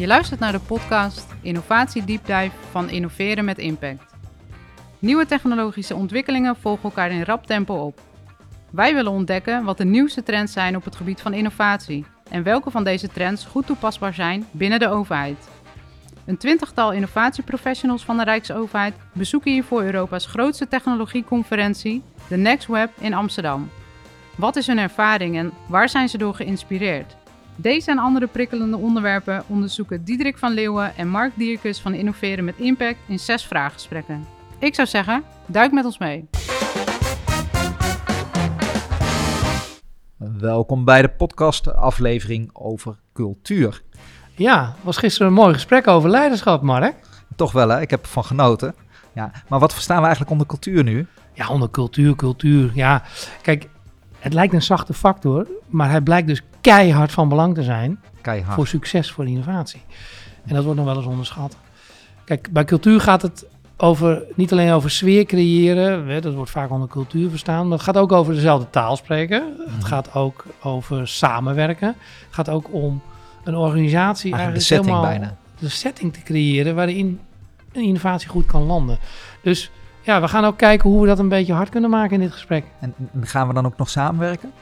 Je 0.00 0.06
luistert 0.06 0.40
naar 0.40 0.52
de 0.52 0.60
podcast 0.60 1.26
Innovatie 1.42 2.04
Deep 2.04 2.26
Dive 2.26 2.50
van 2.70 2.90
Innoveren 2.90 3.44
met 3.44 3.58
Impact. 3.58 4.14
Nieuwe 4.98 5.26
technologische 5.26 5.94
ontwikkelingen 5.94 6.56
volgen 6.56 6.84
elkaar 6.84 7.10
in 7.10 7.22
rap 7.22 7.46
tempo 7.46 7.74
op. 7.74 8.00
Wij 8.70 8.94
willen 8.94 9.12
ontdekken 9.12 9.64
wat 9.64 9.78
de 9.78 9.84
nieuwste 9.84 10.22
trends 10.22 10.52
zijn 10.52 10.76
op 10.76 10.84
het 10.84 10.96
gebied 10.96 11.20
van 11.20 11.32
innovatie 11.32 12.04
en 12.30 12.42
welke 12.42 12.70
van 12.70 12.84
deze 12.84 13.08
trends 13.08 13.44
goed 13.44 13.66
toepasbaar 13.66 14.14
zijn 14.14 14.46
binnen 14.50 14.78
de 14.78 14.88
overheid. 14.88 15.48
Een 16.26 16.38
twintigtal 16.38 16.92
innovatieprofessionals 16.92 18.04
van 18.04 18.16
de 18.16 18.24
Rijksoverheid 18.24 18.94
bezoeken 19.12 19.52
hiervoor 19.52 19.82
Europa's 19.82 20.26
grootste 20.26 20.68
technologieconferentie, 20.68 22.02
de 22.28 22.36
Next 22.36 22.66
Web 22.66 22.90
in 22.98 23.14
Amsterdam. 23.14 23.70
Wat 24.36 24.56
is 24.56 24.66
hun 24.66 24.78
ervaring 24.78 25.36
en 25.36 25.52
waar 25.66 25.88
zijn 25.88 26.08
ze 26.08 26.18
door 26.18 26.34
geïnspireerd? 26.34 27.16
Deze 27.56 27.90
en 27.90 27.98
andere 27.98 28.26
prikkelende 28.26 28.76
onderwerpen 28.76 29.42
onderzoeken 29.46 30.04
Diederik 30.04 30.38
van 30.38 30.52
Leeuwen 30.52 30.96
en 30.96 31.08
Mark 31.08 31.32
Dierkes 31.36 31.80
van 31.80 31.94
Innoveren 31.94 32.44
met 32.44 32.56
Impact 32.56 32.98
in 33.06 33.18
zes 33.18 33.44
vraaggesprekken. 33.44 34.26
Ik 34.58 34.74
zou 34.74 34.88
zeggen, 34.88 35.22
duik 35.46 35.72
met 35.72 35.84
ons 35.84 35.98
mee. 35.98 36.28
Welkom 40.38 40.84
bij 40.84 41.02
de 41.02 41.08
podcast 41.08 41.74
aflevering 41.74 42.50
over 42.52 42.96
cultuur. 43.12 43.82
Ja, 44.34 44.74
was 44.82 44.96
gisteren 44.96 45.28
een 45.28 45.34
mooi 45.34 45.54
gesprek 45.54 45.86
over 45.86 46.10
leiderschap, 46.10 46.62
Mark. 46.62 46.94
Toch 47.36 47.52
wel 47.52 47.68
hè, 47.68 47.80
ik 47.80 47.90
heb 47.90 48.02
ervan 48.02 48.24
genoten. 48.24 48.74
Ja, 49.12 49.32
maar 49.48 49.58
wat 49.58 49.72
verstaan 49.72 49.96
we 49.96 50.02
eigenlijk 50.02 50.30
onder 50.30 50.46
cultuur 50.46 50.82
nu? 50.84 51.06
Ja, 51.32 51.48
onder 51.48 51.70
cultuur, 51.70 52.16
cultuur. 52.16 52.70
Ja, 52.74 53.02
kijk, 53.42 53.68
het 54.18 54.32
lijkt 54.32 54.54
een 54.54 54.62
zachte 54.62 54.94
factor, 54.94 55.46
maar 55.66 55.90
hij 55.90 56.00
blijkt 56.00 56.28
dus 56.28 56.42
keihard 56.60 57.12
van 57.12 57.28
belang 57.28 57.54
te 57.54 57.62
zijn 57.62 58.00
Keihard. 58.20 58.54
voor 58.54 58.66
succes, 58.66 59.10
voor 59.10 59.26
innovatie. 59.26 59.82
En 60.46 60.54
dat 60.54 60.64
wordt 60.64 60.78
nog 60.78 60.88
wel 60.88 60.96
eens 60.96 61.06
onderschat. 61.06 61.56
Kijk, 62.24 62.48
bij 62.52 62.64
cultuur 62.64 63.00
gaat 63.00 63.22
het 63.22 63.46
over, 63.76 64.22
niet 64.34 64.52
alleen 64.52 64.72
over 64.72 64.90
sfeer 64.90 65.24
creëren, 65.24 66.06
hè, 66.08 66.20
dat 66.20 66.34
wordt 66.34 66.50
vaak 66.50 66.70
onder 66.70 66.88
cultuur 66.88 67.30
verstaan, 67.30 67.62
maar 67.68 67.76
het 67.76 67.86
gaat 67.86 67.96
ook 67.98 68.12
over 68.12 68.34
dezelfde 68.34 68.70
taal 68.70 68.96
spreken. 68.96 69.42
Mhm. 69.66 69.74
Het 69.74 69.84
gaat 69.84 70.14
ook 70.14 70.44
over 70.62 71.08
samenwerken. 71.08 71.88
Het 71.88 72.34
gaat 72.34 72.48
ook 72.48 72.72
om 72.74 73.02
een 73.44 73.56
organisatie 73.56 74.32
Eigenlijk 74.32 74.60
de 74.60 74.66
setting 74.66 74.94
helemaal 74.96 75.18
bijna. 75.18 75.36
de 75.58 75.68
setting 75.68 76.12
te 76.12 76.22
creëren 76.22 76.74
waarin 76.74 77.20
een 77.72 77.82
innovatie 77.82 78.28
goed 78.28 78.46
kan 78.46 78.62
landen. 78.62 78.98
Dus 79.42 79.70
ja, 80.02 80.20
we 80.20 80.28
gaan 80.28 80.44
ook 80.44 80.56
kijken 80.56 80.90
hoe 80.90 81.00
we 81.00 81.06
dat 81.06 81.18
een 81.18 81.28
beetje 81.28 81.52
hard 81.52 81.68
kunnen 81.68 81.90
maken 81.90 82.14
in 82.14 82.20
dit 82.20 82.32
gesprek. 82.32 82.64
En 82.80 82.94
gaan 83.20 83.48
we 83.48 83.54
dan 83.54 83.66
ook 83.66 83.76
nog 83.76 83.88
samenwerken? 83.90 84.52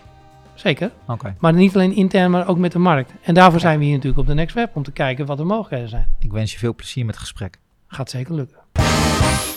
Zeker. 0.59 0.91
Oké. 1.06 1.34
Maar 1.39 1.53
niet 1.53 1.75
alleen 1.75 1.95
intern, 1.95 2.31
maar 2.31 2.48
ook 2.48 2.59
met 2.59 2.73
de 2.73 2.78
markt. 2.78 3.12
En 3.23 3.34
daarvoor 3.34 3.61
zijn 3.61 3.78
we 3.78 3.84
hier 3.84 3.95
natuurlijk 3.95 4.20
op 4.20 4.27
de 4.27 4.34
Next 4.34 4.55
Web 4.55 4.77
om 4.77 4.83
te 4.83 4.92
kijken 4.92 5.27
wat 5.27 5.37
de 5.37 5.45
mogelijkheden 5.45 5.89
zijn. 5.89 6.06
Ik 6.19 6.33
wens 6.33 6.53
je 6.53 6.59
veel 6.59 6.75
plezier 6.75 7.05
met 7.05 7.14
het 7.14 7.25
gesprek. 7.25 7.59
Gaat 7.87 8.11
zeker 8.11 8.34
lukken. 8.34 8.59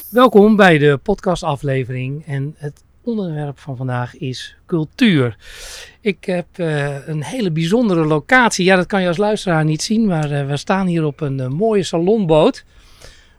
Welkom 0.09 0.55
bij 0.55 0.77
de 0.77 0.99
podcastaflevering. 1.03 2.25
En 2.25 2.55
het 2.57 2.83
onderwerp 3.03 3.59
van 3.59 3.77
vandaag 3.77 4.17
is 4.17 4.55
cultuur. 4.65 5.37
Ik 6.01 6.25
heb 6.25 6.45
eh, 6.53 7.07
een 7.07 7.23
hele 7.23 7.51
bijzondere 7.51 8.05
locatie. 8.05 8.65
Ja, 8.65 8.75
dat 8.75 8.85
kan 8.85 9.01
je 9.01 9.07
als 9.07 9.17
luisteraar 9.17 9.65
niet 9.65 9.81
zien, 9.81 10.05
maar 10.05 10.31
eh, 10.31 10.47
we 10.47 10.57
staan 10.57 10.87
hier 10.87 11.05
op 11.05 11.21
een 11.21 11.39
eh, 11.39 11.47
mooie 11.47 11.83
salonboot. 11.83 12.65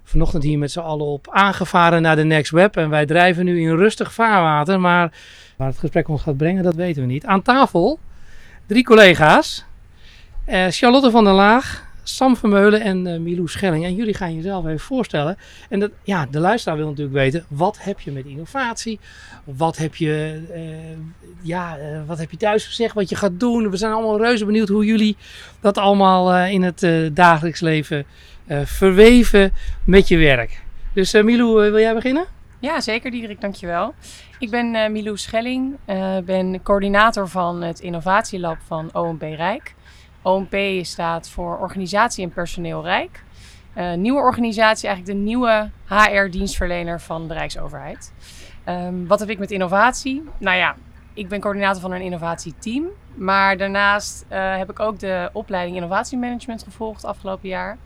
Vanochtend 0.03 0.43
hier 0.43 0.59
met 0.59 0.71
z'n 0.71 0.81
allen 0.81 1.07
op 1.07 1.29
aangevaren 1.31 2.03
naar 2.03 2.17
de 2.17 2.25
Next 2.25 2.51
Web. 2.51 2.77
En 2.77 2.91
wij 2.91 3.07
drijven 3.07 3.45
nu 3.45 3.61
in 3.61 3.77
rustig 3.77 4.13
vaarwater. 4.13 4.81
Maar 4.81 5.13
waar 5.57 5.69
het 5.69 5.79
gesprek 5.79 6.09
ons 6.09 6.23
gaat 6.23 6.37
brengen, 6.37 6.63
dat 6.63 6.75
weten 6.75 7.03
we 7.03 7.09
niet. 7.09 7.27
Aan 7.27 7.43
tafel 7.43 7.99
drie 8.67 8.85
collega's. 8.85 9.65
Eh, 10.45 10.67
Charlotte 10.69 11.11
van 11.11 11.25
der 11.25 11.33
Laag, 11.33 11.91
Sam 12.03 12.37
Vermeulen 12.37 12.81
en 12.81 13.07
eh 13.07 13.19
Milou 13.19 13.49
Schelling. 13.49 13.85
En 13.85 13.95
jullie 13.95 14.15
gaan 14.15 14.35
jezelf 14.35 14.67
even 14.67 14.81
voorstellen. 14.81 15.37
En 15.69 15.81
dat, 15.81 15.91
ja, 16.03 16.27
de 16.31 16.39
luisteraar 16.39 16.77
wil 16.79 16.89
natuurlijk 16.89 17.17
weten, 17.17 17.45
wat 17.49 17.79
heb 17.81 18.01
je 18.01 18.11
met 18.11 18.27
innovatie? 18.27 19.01
Wat 19.45 19.77
heb 19.77 19.95
je, 19.95 20.43
eh, 20.53 20.63
ja, 21.43 21.79
wat 22.07 22.19
heb 22.19 22.31
je 22.31 22.37
thuis 22.37 22.65
gezegd, 22.67 22.95
wat 22.95 23.09
je 23.09 23.17
gaat 23.17 23.41
doen? 23.41 23.71
We 23.71 23.77
zijn 23.77 23.93
allemaal 23.93 24.19
reuze 24.19 24.45
benieuwd 24.45 24.69
hoe 24.69 24.85
jullie 24.85 25.17
dat 25.61 25.79
allemaal 25.79 26.37
in 26.47 26.63
het 26.63 26.87
dagelijks 27.17 27.61
leven 27.61 28.05
verweven 28.65 29.53
met 29.85 30.09
je 30.09 30.17
werk. 30.17 30.63
Dus 30.93 31.13
Milou, 31.13 31.71
wil 31.71 31.79
jij 31.79 31.95
beginnen? 31.95 32.25
Ja, 32.63 32.81
zeker 32.81 33.11
Diederik, 33.11 33.41
dankjewel. 33.41 33.95
Ik 34.39 34.51
ben 34.51 34.75
eh 34.75 34.91
Milou 34.91 35.17
Schelling, 35.17 35.77
eh, 35.85 36.19
ben 36.19 36.63
coördinator 36.63 37.29
van 37.29 37.63
het 37.63 37.81
innovatielab 37.81 38.57
van 38.67 38.91
OMP 38.93 39.23
Rijk. 39.23 39.75
OMP 40.23 40.55
staat 40.83 41.29
voor 41.29 41.59
Organisatie 41.59 42.25
en 42.25 42.33
Personeel 42.33 42.83
Rijk. 42.83 43.25
Eh, 43.73 43.93
nieuwe 43.93 44.21
organisatie, 44.21 44.89
eigenlijk 44.89 45.19
de 45.19 45.25
nieuwe 45.25 45.71
HR-dienstverlener 45.87 47.01
van 47.01 47.29
de 47.29 47.35
Rijksoverheid. 47.35 48.13
Ehm, 48.65 49.07
wat 49.07 49.21
heb 49.21 49.31
ik 49.31 49.39
met 49.39 49.51
innovatie? 49.51 50.23
Nou 50.39 50.57
ja, 50.57 50.77
ik 51.15 51.29
ben 51.29 51.41
coördinator 51.41 51.81
van 51.81 51.93
een 51.93 52.01
innovatieteam. 52.01 52.85
Maar 53.15 53.57
daarnaast 53.57 54.25
heb 54.29 54.71
ik 54.71 54.81
ook 54.81 54.99
de 54.99 55.31
opleiding 55.33 55.77
innovatiemanagement 55.77 56.63
gevolgd 56.63 57.05
afgelopen 57.05 57.49
jaar. 57.49 57.79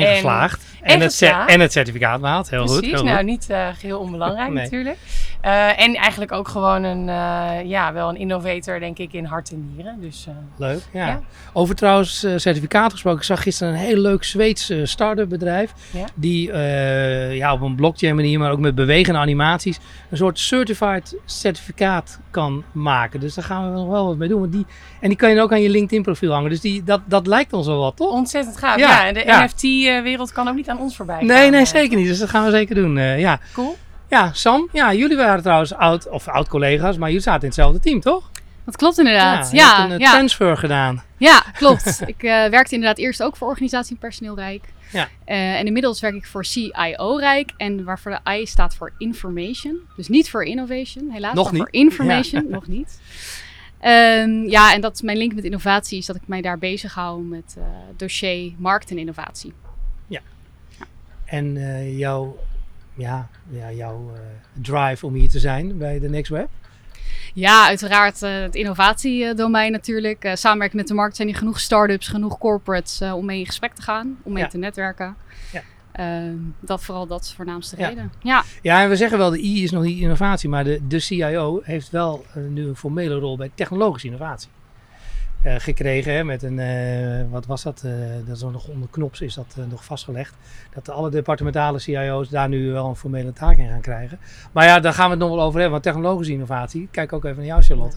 En, 0.00 0.06
En- 0.06 0.12
geslaagd. 0.14 0.62
en 0.82 1.00
het, 1.00 1.22
en 1.46 1.60
het 1.60 1.72
certificaat 1.72 2.20
behaald. 2.20 2.50
Heel 2.50 2.66
goed. 2.66 2.76
Precies, 2.76 2.94
Heel 2.94 3.04
nou 3.04 3.16
goed. 3.16 3.26
niet 3.26 3.50
eh, 3.50 3.68
geheel 3.78 3.98
onbelangrijk 3.98 4.52
Nee. 4.52 4.62
natuurlijk. 4.62 4.98
Eh, 5.46 5.80
en 5.80 5.94
eigenlijk 5.94 6.32
ook 6.32 6.48
gewoon 6.48 6.82
een, 6.82 7.08
eh, 7.08 7.64
ja, 7.64 7.92
wel 7.92 8.08
een 8.08 8.16
innovator 8.16 8.80
denk 8.80 8.98
ik 8.98 9.12
in 9.12 9.24
hart 9.24 9.50
en 9.50 9.72
nieren. 9.74 10.00
Dus 10.00 10.26
eh, 10.28 10.34
Leuk, 10.56 10.80
ja. 10.92 11.06
Ja. 11.06 11.20
Over 11.52 11.74
trouwens 11.74 12.18
certificaat 12.18 12.92
gesproken. 12.92 13.20
Ik 13.20 13.26
zag 13.26 13.42
gisteren 13.42 13.72
een 13.72 13.78
heel 13.78 13.96
leuk 13.96 14.24
Zweeds 14.24 14.72
start-up 14.82 15.28
bedrijf. 15.28 15.72
Ja. 15.90 16.04
Die 16.14 16.52
ja, 17.32 17.52
op 17.52 17.60
een 17.60 17.74
blockchain 17.74 18.14
manier, 18.14 18.38
maar 18.38 18.50
ook 18.50 18.58
met 18.58 18.74
bewegende 18.74 19.18
animaties, 19.18 19.78
een 20.10 20.16
soort 20.16 20.38
certified 20.38 21.16
certificaat 21.24 22.20
kan 22.30 22.64
maken. 22.72 23.20
Dus 23.20 23.34
daar 23.34 23.44
gaan 23.44 23.70
we 23.70 23.78
nog 23.78 23.88
wel 23.88 24.06
wat 24.06 24.16
mee 24.16 24.28
doen. 24.28 24.40
Want 24.40 24.52
die, 24.52 24.66
en 25.00 25.08
die 25.08 25.18
kan 25.18 25.30
je 25.30 25.40
ook 25.40 25.52
aan 25.52 25.62
je 25.62 25.70
LinkedIn 25.70 26.02
profiel 26.02 26.32
hangen. 26.32 26.50
Dus 26.50 26.60
die, 26.60 26.82
dat, 26.82 27.00
dat 27.04 27.26
lijkt 27.26 27.52
ons 27.52 27.66
wel 27.66 27.78
wat, 27.78 27.96
toch? 27.96 28.10
ontzettend 28.10 28.56
gaaf. 28.56 28.78
Ja, 28.78 28.88
Ja, 28.88 29.06
en 29.06 29.14
de. 29.14 29.44
NFT-wereld 29.44 30.32
kan 30.32 30.48
ook 30.48 30.54
niet 30.54 30.68
aan 30.68 30.78
ons 30.78 30.96
voorbij 30.96 31.22
Nee, 31.22 31.42
gaan, 31.42 31.50
nee, 31.50 31.64
zeker 31.64 31.96
niet. 31.96 32.06
Dus 32.06 32.18
dat 32.18 32.30
gaan 32.30 32.44
we 32.44 32.50
zeker 32.50 32.74
doen. 32.74 32.96
ja. 32.98 33.40
Cool. 33.52 33.76
Ja, 34.08 34.32
Sam, 34.32 34.68
ja, 34.72 34.94
jullie 34.94 35.16
waren 35.16 35.42
trouwens 35.42 35.74
oud, 35.74 36.08
of 36.08 36.28
oud-collega's, 36.28 36.96
maar 36.96 37.08
jullie 37.08 37.22
zaten 37.22 37.40
in 37.40 37.46
hetzelfde 37.46 37.80
team, 37.80 38.00
toch? 38.00 38.30
Dat 38.64 38.76
klopt 38.76 38.98
inderdaad. 38.98 39.50
je 39.50 39.56
Ja, 39.56 39.76
hebt 39.78 39.92
een 39.92 39.98
ja, 39.98 40.06
eh, 40.06 40.12
transfer 40.12 40.56
gedaan. 40.56 41.02
ja, 41.16 41.44
klopt. 41.58 42.02
ik 42.06 42.22
eh, 42.22 42.46
werkte 42.46 42.74
inderdaad 42.74 42.98
eerst 42.98 43.22
ook 43.22 43.36
voor 43.36 43.48
organisatie 43.48 43.92
en 43.92 44.00
personeel 44.00 44.34
Rijk. 44.34 44.64
Ja. 44.92 45.08
Eh, 45.24 45.58
en 45.58 45.66
inmiddels 45.66 46.00
werk 46.00 46.14
ik 46.14 46.26
voor 46.26 46.44
CIO 46.44 47.16
Rijk. 47.16 47.52
En 47.56 47.84
waarvoor 47.84 48.18
de 48.24 48.30
I 48.30 48.46
staat 48.46 48.74
voor 48.74 48.92
Information. 48.98 49.80
Dus 49.96 50.08
niet 50.08 50.30
voor 50.30 50.44
Innovation, 50.44 51.10
helaas. 51.10 51.34
Nog 51.34 51.50
niet. 51.52 51.60
voor 51.60 51.72
Information, 51.72 52.46
nog 52.50 52.66
niet. 52.66 53.00
Ehm, 53.80 54.44
ja, 54.48 54.72
en 54.74 54.80
dat 54.80 54.94
is 54.94 55.02
mijn 55.02 55.18
link 55.18 55.34
met 55.34 55.44
innovatie 55.44 55.98
is 55.98 56.06
dat 56.06 56.16
ik 56.16 56.22
mij 56.26 56.40
daar 56.40 56.58
bezig 56.58 56.94
hou 56.94 57.22
met 57.22 57.56
dossier 57.96 58.52
markt 58.58 58.90
en 58.90 58.98
innovatie. 58.98 59.52
En 61.26 61.56
eh, 61.56 61.98
jouw, 61.98 62.38
ja, 62.96 63.28
ja, 63.48 63.72
jouw 63.72 64.10
eh, 64.14 64.20
drive 64.62 65.06
om 65.06 65.14
hier 65.14 65.28
te 65.28 65.38
zijn 65.38 65.78
bij 65.78 65.98
de 65.98 66.08
Next 66.08 66.30
Web? 66.30 66.48
Ja, 67.34 67.66
uiteraard 67.66 68.22
eh, 68.22 68.40
het 68.40 68.54
innovatiedomein 68.54 69.72
natuurlijk. 69.72 70.24
Eh 70.24 70.34
samenwerken 70.34 70.76
met 70.76 70.88
de 70.88 70.94
markt 70.94 71.16
zijn 71.16 71.28
hier 71.28 71.36
genoeg 71.36 71.60
start-ups, 71.60 72.08
genoeg 72.08 72.38
corporates 72.38 73.00
om 73.00 73.24
mee 73.24 73.38
in 73.38 73.46
gesprek 73.46 73.74
te 73.74 73.82
gaan, 73.82 74.16
om 74.22 74.32
mee 74.32 74.42
Ja. 74.42 74.48
te 74.48 74.58
netwerken. 74.58 75.16
Ja. 75.52 75.62
Ehm, 75.92 76.34
dat 76.60 76.82
vooral, 76.84 77.06
dat 77.06 77.22
is 77.22 77.28
de 77.28 77.34
voornaamste 77.34 77.76
Ja. 77.78 77.88
reden. 77.88 78.12
Ja, 78.22 78.44
Ja, 78.62 78.82
en 78.82 78.88
we 78.88 78.96
zeggen 78.96 79.18
wel, 79.18 79.30
de 79.30 79.42
I 79.44 79.62
is 79.62 79.70
nog 79.70 79.82
niet 79.82 80.00
innovatie, 80.00 80.48
maar 80.48 80.64
de, 80.64 80.80
de 80.88 81.00
CIO 81.00 81.60
heeft 81.62 81.90
wel 81.90 82.24
nu 82.48 82.66
een 82.68 82.76
formele 82.76 83.14
rol 83.14 83.36
bij 83.36 83.50
technologische 83.54 84.06
innovatie. 84.06 84.48
Eh, 85.46 85.54
gekregen 85.58 86.12
hè, 86.12 86.24
met 86.24 86.42
een, 86.42 86.58
eh, 86.58 87.24
wat 87.30 87.46
was 87.46 87.62
dat, 87.62 87.82
eh, 87.84 87.92
dat 88.26 88.36
is 88.36 88.42
nog 88.42 88.68
onder 88.68 88.88
knops 88.90 89.20
is 89.20 89.34
dat 89.34 89.56
nog 89.68 89.84
vastgelegd. 89.84 90.34
Dat 90.74 90.88
alle 90.90 91.10
departementale 91.10 91.78
CIO's 91.78 92.28
daar 92.28 92.48
nu 92.48 92.72
wel 92.72 92.88
een 92.88 92.96
formele 92.96 93.32
taak 93.32 93.56
in 93.56 93.68
gaan 93.68 93.80
krijgen. 93.80 94.18
Maar 94.52 94.64
ja, 94.66 94.80
daar 94.80 94.92
gaan 94.92 95.04
we 95.04 95.10
het 95.10 95.18
nog 95.18 95.28
wel 95.30 95.40
over 95.40 95.52
hebben, 95.60 95.70
want 95.70 95.82
technologische 95.82 96.32
innovatie, 96.32 96.88
kijk 96.90 97.12
ook 97.12 97.24
even 97.24 97.36
naar 97.36 97.46
jou 97.46 97.62
Charlotte. 97.62 97.96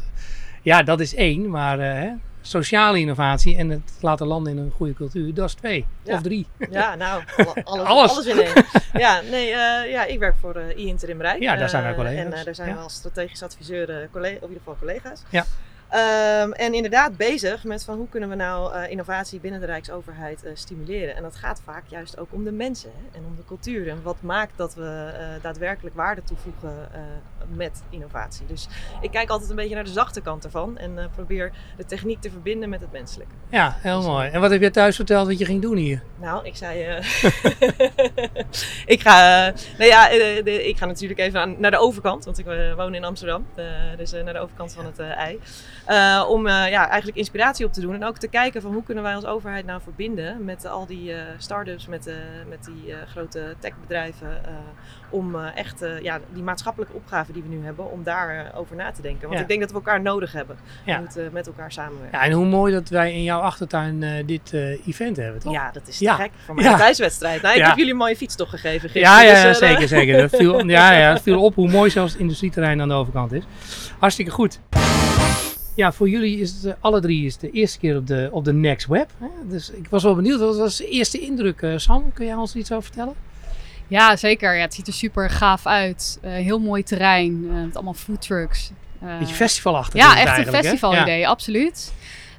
Ja, 0.61 0.83
dat 0.83 0.99
is 0.99 1.15
één, 1.15 1.49
maar 1.49 1.79
hè, 1.79 2.09
sociale 2.41 2.99
innovatie 2.99 3.55
en 3.57 3.69
het 3.69 3.91
laten 4.01 4.27
landen 4.27 4.51
in 4.57 4.57
een 4.59 4.71
goede 4.71 4.93
cultuur, 4.93 5.33
dat 5.33 5.47
is 5.47 5.53
twee 5.53 5.85
Ja. 6.03 6.13
of 6.15 6.21
drie. 6.21 6.47
Ja, 6.71 6.95
nou, 7.05 7.23
alle- 7.37 7.63
alles, 7.63 7.85
Alles. 7.87 8.11
alles. 8.11 8.25
in 8.25 8.39
één. 8.41 8.65
Ja, 8.93 9.21
nee, 9.31 9.47
ja, 9.89 10.05
ik 10.05 10.19
werk 10.19 10.35
voor 10.39 10.55
eh 10.55 10.77
I-Interim 10.77 11.21
Rijk. 11.21 11.41
Ja, 11.41 11.55
daar 11.55 11.69
zijn 11.69 11.83
wij 11.83 11.95
collega's. 11.95 12.23
En 12.35 12.43
daar 12.45 12.55
zijn 12.55 12.69
Ja. 12.69 12.75
we 12.75 12.81
als 12.81 12.93
strategisch 12.93 13.43
adviseur, 13.43 14.07
collega, 14.11 14.35
of 14.35 14.41
in 14.41 14.47
ieder 14.47 14.57
geval 14.57 14.75
collega's. 14.79 15.21
Ja. 15.29 15.45
Ehm, 15.89 16.51
en 16.51 16.73
inderdaad 16.73 17.17
bezig 17.17 17.63
met 17.63 17.83
van 17.83 17.97
hoe 17.97 18.09
kunnen 18.09 18.29
we 18.29 18.35
nou 18.35 18.73
eh, 18.73 18.89
innovatie 18.91 19.39
binnen 19.39 19.59
de 19.59 19.65
Rijksoverheid 19.65 20.43
eh, 20.43 20.51
stimuleren. 20.53 21.15
En 21.15 21.23
dat 21.23 21.35
gaat 21.35 21.61
vaak 21.65 21.83
juist 21.87 22.17
ook 22.17 22.27
om 22.33 22.43
de 22.43 22.51
mensen 22.51 22.91
hè, 22.95 23.17
en 23.17 23.25
om 23.25 23.35
de 23.35 23.45
cultuur. 23.45 23.87
En 23.89 23.99
wat 24.03 24.21
maakt 24.21 24.51
dat 24.57 24.75
we 24.75 25.11
eh, 25.17 25.25
daadwerkelijk 25.41 25.95
waarde 25.95 26.23
toevoegen 26.23 26.89
met 27.55 27.81
innovatie. 27.89 28.45
Dus 28.45 28.67
ik 29.01 29.11
kijk 29.11 29.29
altijd 29.29 29.49
een 29.49 29.55
beetje 29.55 29.75
naar 29.75 29.83
de 29.83 29.89
zachte 29.91 30.21
kant 30.21 30.43
ervan. 30.43 30.77
En 30.77 31.09
probeer 31.15 31.51
de 31.77 31.85
techniek 31.85 32.21
te 32.21 32.31
verbinden 32.31 32.69
met 32.69 32.81
het 32.81 32.91
menselijke. 32.91 33.33
Ja, 33.49 33.75
heel 33.79 34.01
mooi. 34.01 34.29
En 34.29 34.41
wat 34.41 34.51
heb 34.51 34.61
je 34.61 34.71
thuis 34.71 34.95
verteld 34.95 35.27
wat 35.27 35.39
je 35.39 35.45
ging 35.45 35.61
doen 35.61 35.77
hier? 35.77 36.03
Nou, 36.19 36.45
ik 36.45 36.55
zei. 36.55 36.83
ik, 38.85 39.01
ga, 39.01 39.45
nou 39.77 39.89
ja, 39.89 40.09
de- 40.43 40.67
ik 40.67 40.77
ga 40.77 40.85
natuurlijk 40.85 41.19
even 41.19 41.39
aan, 41.39 41.55
naar 41.59 41.71
de 41.71 41.77
overkant, 41.77 42.25
want 42.25 42.39
ik 42.39 42.45
woon 42.75 42.95
in 42.95 43.03
Amsterdam. 43.03 43.45
dus 43.97 44.11
naar 44.11 44.33
de 44.33 44.39
overkant 44.39 44.73
van 44.73 44.85
het 44.85 44.99
ei. 44.99 45.39
Eh, 45.89 46.25
om 46.27 46.47
eh, 46.47 46.69
ja, 46.69 46.87
eigenlijk 46.87 47.17
inspiratie 47.17 47.65
op 47.65 47.73
te 47.73 47.81
doen 47.81 47.93
en 47.93 48.03
ook 48.03 48.17
te 48.17 48.27
kijken 48.27 48.61
van 48.61 48.73
hoe 48.73 48.83
kunnen 48.83 49.03
wij 49.03 49.15
als 49.15 49.25
overheid 49.25 49.65
nou 49.65 49.81
verbinden 49.81 50.45
met 50.45 50.65
al 50.65 50.85
die 50.85 51.13
eh 51.13 51.21
start-ups, 51.37 51.87
met, 51.87 52.13
met 52.49 52.63
die 52.65 52.93
grote 53.07 53.55
techbedrijven. 53.59 54.27
om 55.09 55.35
echt 55.35 55.85
ja, 56.01 56.19
die 56.33 56.43
maatschappelijke 56.43 56.95
opgave 56.95 57.31
die 57.31 57.43
we 57.43 57.49
nu 57.49 57.65
hebben, 57.65 57.91
om 57.91 58.03
daar 58.03 58.51
over 58.55 58.75
na 58.75 58.91
te 58.91 59.01
denken. 59.01 59.21
Want 59.21 59.33
Ja. 59.33 59.39
ik 59.41 59.47
denk 59.47 59.59
dat 59.59 59.69
we 59.69 59.75
elkaar 59.75 60.01
nodig 60.01 60.31
hebben. 60.31 60.57
Ja. 60.85 60.95
We 60.95 61.01
moeten 61.01 61.29
met 61.33 61.47
elkaar 61.47 61.71
samenwerken. 61.71 62.19
Ja, 62.19 62.25
en 62.25 62.31
hoe 62.31 62.45
mooi 62.45 62.73
dat 62.73 62.89
wij 62.89 63.13
in 63.13 63.23
jouw 63.23 63.39
achtertuin 63.39 64.23
dit 64.25 64.53
event 64.85 65.17
hebben, 65.17 65.41
toch? 65.41 65.53
Ja, 65.53 65.71
dat 65.71 65.87
is 65.87 65.97
te 65.97 66.13
gek 66.13 66.31
voor 66.45 66.55
mijn 66.55 66.77
thuiswedstrijd. 66.77 67.41
Nou, 67.41 67.55
ik 67.57 67.65
heb 67.65 67.75
jullie 67.75 67.91
een 67.91 67.97
mooie 67.97 68.15
fiets 68.15 68.35
toch 68.35 68.49
gegeven 68.49 68.89
gisteren. 68.89 69.21
Ja, 69.21 69.21
ja, 69.21 69.43
dus, 69.43 69.57
zeker, 69.67 69.87
zeker. 69.87 70.17
Dat 70.17 70.39
viel, 70.39 70.65
ja, 70.65 70.91
ja, 70.91 71.09
het 71.13 71.21
viel 71.21 71.43
op 71.43 71.55
hoe 71.55 71.69
mooi 71.69 71.89
zelfs 71.89 72.11
het 72.11 72.21
industrieterrein 72.21 72.81
aan 72.81 72.87
de 72.87 72.93
overkant 72.93 73.31
is. 73.31 73.43
Hartstikke 73.99 74.31
goed. 74.31 74.59
Ja, 75.79 75.91
voor 75.91 76.09
jullie 76.09 76.39
is 76.39 76.51
het 76.51 76.65
eh, 76.65 76.73
alle 76.79 77.01
drie 77.01 77.25
is 77.25 77.37
de 77.37 77.51
eerste 77.51 77.79
keer 77.79 77.97
op 77.97 78.07
de, 78.07 78.29
op 78.31 78.45
de 78.45 78.53
Next 78.53 78.87
Web. 78.87 79.09
Hè? 79.17 79.27
Dus 79.49 79.69
ik 79.69 79.87
was 79.89 80.03
wel 80.03 80.15
benieuwd, 80.15 80.39
wat 80.39 80.57
was 80.57 80.77
de 80.77 80.89
eerste 80.89 81.19
indruk? 81.19 81.61
eh, 81.61 81.77
Sam, 81.77 82.13
kun 82.13 82.25
jij 82.25 82.35
ons 82.35 82.55
iets 82.55 82.71
over 82.71 82.83
vertellen? 82.83 83.13
Ja, 83.87 84.15
zeker. 84.15 84.55
Ja, 84.55 84.61
het 84.61 84.73
ziet 84.73 84.87
er 84.87 84.93
super 84.93 85.29
gaaf 85.29 85.65
uit. 85.65 86.19
Eh, 86.21 86.31
heel 86.31 86.59
mooi 86.59 86.83
terrein 86.83 87.63
met 87.65 87.75
allemaal 87.75 87.93
foodtrucks. 87.93 88.71
Eh, 89.01 89.17
Beetje 89.17 89.35
festivalachtig. 89.35 89.99
Ja, 90.01 90.09
echt 90.09 90.19
een 90.19 90.25
eigenlijk, 90.27 90.55
hè? 90.55 90.61
festivalidee, 90.63 91.27
absoluut. 91.27 91.93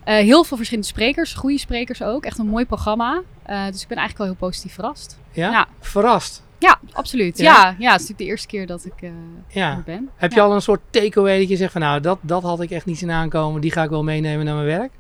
Heel 0.04 0.44
veel 0.44 0.56
verschillende 0.56 0.88
sprekers, 0.88 1.34
goede 1.34 1.58
sprekers 1.58 2.02
ook. 2.02 2.25
Echt 2.25 2.38
een 2.38 2.46
mooi 2.46 2.66
programma. 2.66 3.22
Dus 3.70 3.82
ik 3.82 3.88
ben 3.88 3.96
eigenlijk 3.98 4.16
wel 4.19 4.26
heel 4.26 4.37
positief 4.48 4.75
verrast. 4.75 5.19
Ja? 5.32 5.50
Ja. 5.50 5.66
Verrast. 5.81 6.42
Ja, 6.60 6.78
absoluut. 6.92 7.38
Ja? 7.38 7.44
Ja, 7.44 7.74
ja, 7.78 7.92
het 7.92 8.00
is 8.00 8.08
natuurlijk 8.08 8.18
de 8.18 8.24
eerste 8.24 8.46
keer 8.46 8.66
dat 8.66 8.84
ik 8.84 8.92
eh 9.02 9.10
Ja. 9.48 9.70
er 9.76 9.82
ben. 9.84 10.10
Heb 10.16 10.32
je 10.32 10.40
al 10.40 10.52
een 10.54 10.62
soort 10.62 10.80
takeaway 10.90 11.38
dat 11.38 11.48
je 11.48 11.56
zegt 11.56 11.72
van 11.72 11.80
nou, 11.80 12.00
dat, 12.00 12.18
dat 12.20 12.42
had 12.42 12.60
ik 12.60 12.70
echt 12.70 12.86
niet 12.86 12.98
zien 12.98 13.10
aankomen. 13.10 13.60
Die 13.60 13.72
ga 13.72 13.82
ik 13.82 13.90
wel 13.90 14.04
meenemen 14.04 14.44
naar 14.44 14.54
mijn 14.54 14.66
werk? 14.66 14.90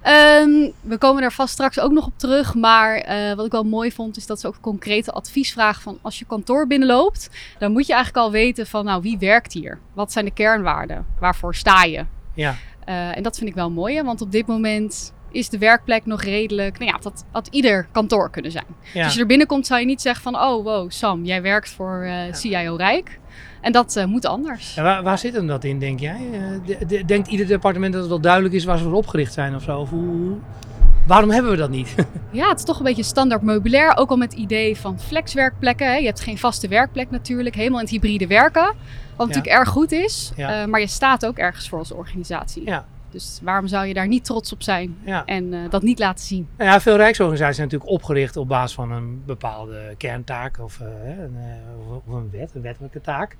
Ehm, 0.00 0.70
we 0.80 0.98
komen 0.98 1.22
daar 1.22 1.32
vast 1.32 1.52
straks 1.52 1.80
ook 1.80 1.92
nog 1.92 2.06
op 2.06 2.12
terug. 2.18 2.54
Maar 2.54 2.94
eh, 2.96 3.34
wat 3.34 3.46
ik 3.46 3.52
wel 3.52 3.64
mooi 3.64 3.92
vond, 3.92 4.16
is 4.16 4.26
dat 4.26 4.40
ze 4.40 4.46
ook 4.46 4.60
concrete 4.60 5.12
advies 5.12 5.52
vragen 5.52 5.82
van 5.82 5.98
als 6.02 6.18
je 6.18 6.24
kantoor 6.24 6.66
binnenloopt, 6.66 7.30
dan 7.58 7.72
moet 7.72 7.86
je 7.86 7.92
eigenlijk 7.92 8.24
al 8.24 8.30
weten 8.32 8.66
van 8.66 8.84
nou 8.84 9.02
wie 9.02 9.18
werkt 9.18 9.52
hier? 9.52 9.78
Wat 9.92 10.12
zijn 10.12 10.24
de 10.24 10.30
kernwaarden? 10.30 11.06
Waarvoor 11.20 11.54
sta 11.54 11.82
je? 11.82 12.04
Ja. 12.34 12.54
Eh, 12.84 13.16
en 13.16 13.22
dat 13.22 13.36
vind 13.36 13.48
ik 13.48 13.54
wel 13.54 13.70
mooi, 13.70 13.96
hè, 13.96 14.04
want 14.04 14.20
op 14.20 14.32
dit 14.32 14.46
moment 14.46 15.12
is 15.34 15.48
de 15.48 15.58
werkplek 15.58 16.06
nog 16.06 16.22
redelijk. 16.22 16.78
Nou 16.78 16.90
ja, 16.90 16.98
dat 17.02 17.24
had 17.30 17.48
ieder 17.50 17.86
kantoor 17.92 18.30
kunnen 18.30 18.50
zijn. 18.50 18.64
ja. 18.68 18.92
Dus 18.92 19.02
als 19.04 19.14
je 19.14 19.20
er 19.20 19.26
binnenkomt, 19.26 19.66
zou 19.66 19.80
je 19.80 19.86
niet 19.86 20.00
zeggen 20.02 20.22
van 20.22 20.34
oh 20.36 20.64
wow, 20.64 20.90
Sam, 20.90 21.24
jij 21.24 21.42
werkt 21.42 21.70
voor 21.70 22.02
eh, 22.02 22.32
CIO 22.32 22.74
Rijk. 22.76 23.18
En 23.60 23.72
dat 23.72 23.96
eh, 23.96 24.04
moet 24.04 24.26
anders. 24.26 24.76
En 24.76 24.82
waar, 24.82 25.02
waar 25.02 25.18
zit 25.18 25.34
hem 25.34 25.46
dat 25.46 25.64
in, 25.64 25.78
denk 25.78 26.00
jij? 26.00 26.20
Eh, 26.32 26.40
de- 26.78 26.86
de- 26.86 27.04
denkt 27.04 27.28
ieder 27.28 27.46
departement 27.46 27.92
dat 27.92 28.00
het 28.02 28.10
wel 28.10 28.20
duidelijk 28.20 28.54
is 28.54 28.64
waar 28.64 28.78
ze 28.78 28.84
voor 28.84 28.92
opgericht 28.92 29.32
zijn 29.32 29.54
of 29.54 29.62
zo? 29.62 29.78
Of 29.80 29.90
hoe, 29.90 30.04
hoe- 30.06 30.36
waarom 31.06 31.30
hebben 31.30 31.50
we 31.50 31.56
dat 31.56 31.70
niet? 31.70 31.94
Ja, 32.30 32.48
het 32.48 32.58
is 32.58 32.64
toch 32.64 32.78
een 32.78 32.84
beetje 32.84 33.02
standaard 33.02 33.42
meubilair. 33.42 33.96
Ook 33.96 34.10
al 34.10 34.16
met 34.16 34.30
het 34.32 34.40
idee 34.40 34.76
van 34.76 35.00
flexwerkplekken. 35.00 35.86
Hè. 35.86 35.94
Je 35.96 36.06
hebt 36.06 36.20
geen 36.20 36.38
vaste 36.38 36.68
werkplek 36.68 37.10
natuurlijk. 37.10 37.54
Helemaal 37.54 37.78
in 37.78 37.84
het 37.84 37.94
hybride 37.94 38.26
werken. 38.26 38.74
Wat 39.16 39.26
natuurlijk 39.26 39.54
erg 39.56 39.68
goed 39.68 39.92
is. 39.92 40.32
Ja. 40.36 40.60
Eh, 40.62 40.68
maar 40.68 40.80
je 40.80 40.86
staat 40.86 41.26
ook 41.26 41.38
ergens 41.38 41.68
voor 41.68 41.78
als 41.78 41.92
organisatie. 41.92 42.64
Ja. 42.66 42.84
Dus 43.14 43.40
waarom 43.42 43.66
zou 43.66 43.86
je 43.86 43.94
daar 43.94 44.08
niet 44.08 44.24
trots 44.24 44.52
op 44.52 44.62
zijn 44.62 44.96
ja. 45.04 45.24
en 45.24 45.52
eh, 45.52 45.70
dat 45.70 45.82
niet 45.82 45.98
laten 45.98 46.24
zien? 46.24 46.48
Nou 46.56 46.70
ja, 46.70 46.80
veel 46.80 46.96
rijksorganisaties 46.96 47.56
zijn 47.56 47.68
natuurlijk 47.68 47.96
opgericht 47.96 48.36
op 48.36 48.48
basis 48.48 48.74
van 48.74 48.92
een 48.92 49.22
bepaalde 49.26 49.94
kerntaak 49.96 50.58
of, 50.60 50.80
eh, 50.80 50.86
een, 51.18 51.36
eh, 51.36 51.96
of 52.06 52.14
een 52.14 52.30
wet, 52.30 52.54
een 52.54 52.62
wettelijke 52.62 53.00
taak. 53.00 53.36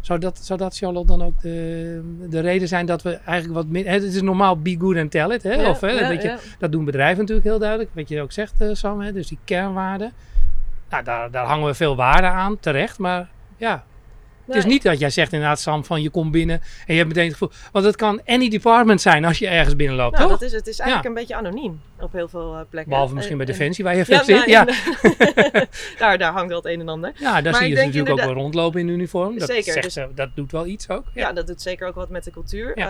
Zou 0.00 0.18
dat, 0.18 0.38
zou 0.42 0.58
dat 0.58 0.76
Charlotte, 0.76 1.16
dan 1.16 1.26
ook 1.26 1.40
de, 1.40 2.26
de 2.30 2.40
reden 2.40 2.68
zijn 2.68 2.86
dat 2.86 3.02
we 3.02 3.14
eigenlijk 3.14 3.58
wat 3.58 3.66
meer... 3.66 3.84
hè, 3.84 3.92
Het 3.92 4.02
is 4.02 4.22
normaal 4.22 4.58
be 4.60 4.76
good 4.78 4.96
and 4.96 5.10
tell 5.10 5.30
it. 5.30 5.42
Hè? 5.42 5.52
Ja, 5.52 5.68
of, 5.70 5.80
hè, 5.80 5.88
ja, 5.88 6.08
dat, 6.08 6.22
je, 6.22 6.28
ja. 6.28 6.38
dat 6.58 6.72
doen 6.72 6.84
bedrijven 6.84 7.18
natuurlijk 7.18 7.46
heel 7.46 7.58
duidelijk. 7.58 7.90
Wat 7.92 8.08
je 8.08 8.22
ook 8.22 8.32
zegt, 8.32 8.60
eh, 8.60 8.68
Sam. 8.72 9.00
Hè? 9.00 9.12
Dus 9.12 9.28
die 9.28 9.38
kernwaarden. 9.44 10.12
Nou, 10.90 11.04
daar, 11.04 11.30
daar 11.30 11.46
hangen 11.46 11.66
we 11.66 11.74
veel 11.74 11.96
waarde 11.96 12.26
aan, 12.26 12.60
terecht. 12.60 12.98
Maar 12.98 13.28
ja, 13.56 13.84
het 14.46 14.56
is 14.56 14.64
niet 14.64 14.82
dat 14.82 14.98
jij 14.98 15.10
zegt 15.10 15.32
inderdaad, 15.32 15.60
Sam, 15.60 15.84
van 15.84 16.02
je 16.02 16.10
komt 16.10 16.30
binnen 16.30 16.60
en 16.86 16.94
je 16.94 16.94
hebt 16.94 17.08
meteen 17.08 17.24
het 17.24 17.32
gevoel... 17.32 17.50
Want 17.72 17.84
het 17.84 17.96
kan 17.96 18.20
any 18.26 18.48
department 18.48 19.00
zijn 19.00 19.24
als 19.24 19.38
je 19.38 19.46
ergens 19.46 19.76
binnenloopt, 19.76 20.16
Nou, 20.16 20.28
toch? 20.30 20.38
dat 20.38 20.48
is, 20.48 20.54
het. 20.54 20.66
Is 20.66 20.78
eigenlijk 20.78 21.08
een 21.08 21.14
beetje 21.14 21.34
anoniem 21.34 21.80
op 22.00 22.12
heel 22.12 22.28
veel 22.28 22.54
eh, 22.54 22.60
plekken. 22.70 22.90
Behalve 22.92 23.14
misschien 23.14 23.36
bij 23.36 23.46
En- 23.46 23.52
en- 23.52 23.58
Defensie, 23.58 23.84
waar 23.84 23.96
je 23.96 24.04
veel 24.04 24.16
Ja, 24.16 24.22
zit. 24.24 24.36
nou, 24.36 24.50
Ja, 24.50 24.66
en- 24.66 25.68
daar, 25.98 26.18
daar 26.18 26.32
hangt 26.32 26.48
wel 26.48 26.56
het 26.62 26.66
een 26.66 26.80
en 26.80 26.88
ander. 26.88 27.12
Ja, 27.18 27.32
daar 27.42 27.52
Maar 27.52 27.60
zie 27.60 27.70
je 27.70 27.76
ze 27.76 27.84
natuurlijk 27.84 28.10
ook 28.18 28.24
wel 28.24 28.32
rondlopen 28.34 28.80
in 28.80 28.88
uniform. 28.88 29.38
Dat, 29.38 29.48
Zeker, 29.48 29.72
zegt 29.72 29.84
dus- 29.84 29.92
ze- 29.92 30.08
dat 30.14 30.28
doet 30.34 30.52
wel 30.52 30.66
iets 30.66 30.88
ook. 30.88 31.04
Ja. 31.14 31.32
dat 31.32 31.46
doet 31.46 31.62
zeker 31.62 31.88
ook 31.88 31.94
wat 31.94 32.08
met 32.08 32.24
de 32.24 32.30
cultuur. 32.30 32.78
Ja. 32.78 32.86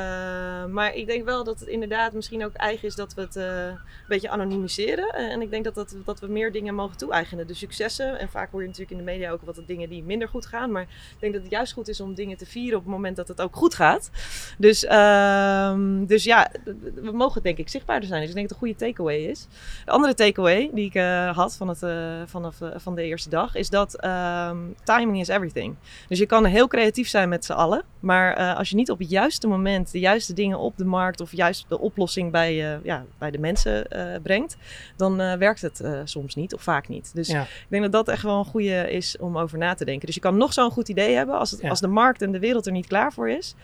Eh, 0.64 0.70
maar 0.73 0.94
ik 0.94 1.06
denk 1.06 1.25
wel 1.25 1.44
dat 1.44 1.61
het 1.61 1.69
inderdaad 1.69 2.12
misschien 2.12 2.44
ook 2.44 2.55
eigen 2.55 2.88
is 2.88 2.94
dat 2.94 3.14
we 3.14 3.20
het 3.20 3.37
eh, 3.37 3.44
een 3.67 3.79
beetje 4.08 4.29
anonimiseren. 4.29 5.08
En 5.14 5.43
ik 5.43 5.50
denk 5.50 5.64
dat, 5.64 5.75
dat, 5.75 5.97
dat 6.05 6.20
we 6.20 6.26
meer 6.26 6.53
dingen 6.53 6.75
mogen 6.75 6.97
toe-eigenen. 6.97 7.47
De 7.47 7.55
successen. 7.55 8.19
En 8.19 8.29
vaak 8.29 8.50
hoor 8.50 8.61
je 8.61 8.67
natuurlijk 8.67 8.99
in 8.99 9.05
de 9.05 9.11
media 9.12 9.31
ook 9.31 9.41
wat 9.44 9.61
dingen 9.67 9.88
die 9.88 10.03
minder 10.03 10.29
goed 10.29 10.47
gaan. 10.47 10.70
Maar 10.73 10.82
ik 10.82 10.88
denk 11.20 11.32
dat 11.32 11.43
het 11.43 11.50
juist 11.50 11.73
goed 11.73 11.88
is 11.88 12.00
om 12.00 12.14
dingen 12.14 12.37
te 12.37 12.47
vieren 12.47 12.79
op 12.79 12.85
het 12.85 12.93
moment 12.93 13.17
dat 13.17 13.29
het 13.29 13.41
ook 13.41 13.56
goed 13.56 13.75
gaat. 13.75 14.11
Dus, 14.58 14.85
ehm, 14.85 16.05
dus 16.06 16.25
ja, 16.25 16.50
we 16.94 17.11
mogen 17.12 17.43
denk 17.43 17.58
ik 17.58 17.69
zichtbaarder 17.69 18.08
zijn. 18.08 18.20
Dus 18.20 18.29
ik 18.29 18.35
denk 18.37 18.49
dat 18.49 18.58
het 18.58 18.67
een 18.69 18.75
goede 18.75 18.94
takeaway 18.96 19.31
is. 19.31 19.46
De 19.84 19.90
andere 19.90 20.14
takeaway 20.14 20.70
die 20.72 20.87
ik 20.87 20.94
eh, 20.94 21.37
had 21.37 21.56
van, 21.56 21.69
het, 21.69 21.82
eh, 21.82 21.90
vanaf 22.26 22.60
eh, 22.60 22.69
van 22.76 22.94
de 22.94 23.02
eerste 23.02 23.28
dag 23.28 23.54
is 23.54 23.70
dat 23.70 23.94
ehm, 23.94 24.56
timing 24.84 25.20
is 25.20 25.28
everything. 25.28 25.75
Dus 26.08 26.19
je 26.19 26.26
kan 26.26 26.44
heel 26.44 26.69
creatief 26.69 27.08
zijn 27.08 27.28
met 27.28 27.44
z'n 27.44 27.52
allen. 27.52 27.82
Maar 28.00 28.54
als 28.54 28.70
je 28.70 28.76
niet 28.76 28.90
op 28.90 28.98
het 28.98 29.10
juiste 29.10 29.46
moment 29.46 29.93
de 29.93 29.98
juiste 29.98 30.32
dingen 30.32 30.58
op 30.58 30.76
de 30.76 30.84
markt 30.84 31.20
of 31.20 31.32
juist 31.32 31.64
de 31.69 31.78
oplossing 31.78 32.32
bij, 32.32 32.54
ja, 32.82 33.04
bij 33.19 33.31
de 33.31 33.38
mensen 33.38 33.87
brengt, 34.22 34.56
dan 34.96 35.16
werkt 35.16 35.60
het 35.60 35.84
soms 36.04 36.34
niet 36.34 36.54
of 36.54 36.62
vaak 36.62 36.88
niet. 36.88 37.10
Dus 37.14 37.28
Ja. 37.28 37.43
ik 37.43 37.66
denk 37.69 37.82
dat 37.82 37.93
dat 37.93 38.08
echt 38.08 38.22
wel 38.22 38.38
een 38.38 38.44
goede 38.44 38.90
is 38.90 39.16
om 39.19 39.38
over 39.38 39.58
na 39.58 39.75
te 39.75 39.84
denken. 39.84 40.06
Dus 40.06 40.14
je 40.14 40.20
kan 40.20 40.37
nog 40.37 40.52
zo'n 40.52 40.70
goed 40.70 40.88
idee 40.88 41.14
hebben. 41.14 41.38
Als, 41.38 41.50
het, 41.50 41.60
Ja. 41.60 41.69
als 41.69 41.81
de 41.81 41.87
markt 41.87 42.22
en 42.22 42.32
de 42.32 42.38
wereld 42.38 42.66
er 42.66 42.72
niet 42.72 42.87
klaar 42.87 43.12
voor 43.12 43.31
is, 43.31 43.54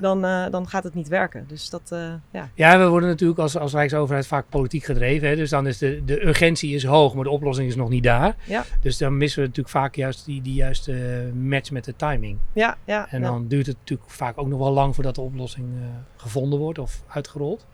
dan, 0.00 0.20
dan 0.50 0.68
gaat 0.68 0.84
het 0.84 0.94
niet 0.94 1.08
werken. 1.08 1.44
Dus 1.48 1.70
dat, 1.70 1.94
ja. 2.30 2.48
ja, 2.54 2.78
we 2.78 2.88
worden 2.88 3.08
natuurlijk 3.08 3.40
als, 3.40 3.56
als 3.56 3.72
Rijksoverheid 3.72 4.26
vaak 4.26 4.44
politiek 4.48 4.81
gedreven. 4.84 5.28
Hè? 5.28 5.36
Dus 5.36 5.50
dan 5.50 5.66
is 5.66 5.78
de, 5.78 6.04
de 6.04 6.26
urgentie 6.26 6.74
is 6.74 6.84
hoog, 6.84 7.14
maar 7.14 7.24
de 7.24 7.30
oplossing 7.30 7.68
is 7.68 7.76
nog 7.76 7.88
niet 7.88 8.02
daar. 8.02 8.36
Ja. 8.44 8.64
Dus 8.80 8.98
dan 8.98 9.16
missen 9.16 9.40
we 9.40 9.46
natuurlijk 9.46 9.74
vaak 9.74 9.94
juist 9.94 10.24
die, 10.24 10.42
die 10.42 10.54
juiste 10.54 10.92
eh, 10.92 11.32
match 11.32 11.70
met 11.70 11.84
de 11.84 11.96
timing. 11.96 12.38
Ja, 12.52 12.76
ja, 12.84 13.06
En 13.10 13.20
ja. 13.20 13.26
dan 13.26 13.48
duurt 13.48 13.66
het 13.66 13.76
natuurlijk 13.78 14.10
vaak 14.10 14.38
ook 14.38 14.48
nog 14.48 14.58
wel 14.58 14.72
lang 14.72 14.94
voordat 14.94 15.14
de 15.14 15.20
oplossing 15.20 15.66
eh, 15.80 15.88
gevonden 16.16 16.58
wordt 16.58 16.78
of 16.78 17.02
uitgerold. 17.08 17.66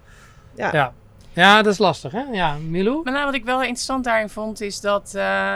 Ja. 0.56 0.72
ja. 0.72 0.92
Ja, 1.32 1.62
dat 1.62 1.72
is 1.72 1.78
lastig 1.78 2.12
hè? 2.12 2.22
Ja, 2.32 2.56
Milou? 2.56 3.00
Maar 3.02 3.12
nou, 3.12 3.24
wat 3.24 3.34
ik 3.34 3.44
wel 3.44 3.60
interessant 3.60 4.04
daarin 4.04 4.28
vond, 4.28 4.60
is 4.60 4.80
dat 4.80 5.14
eh, 5.14 5.54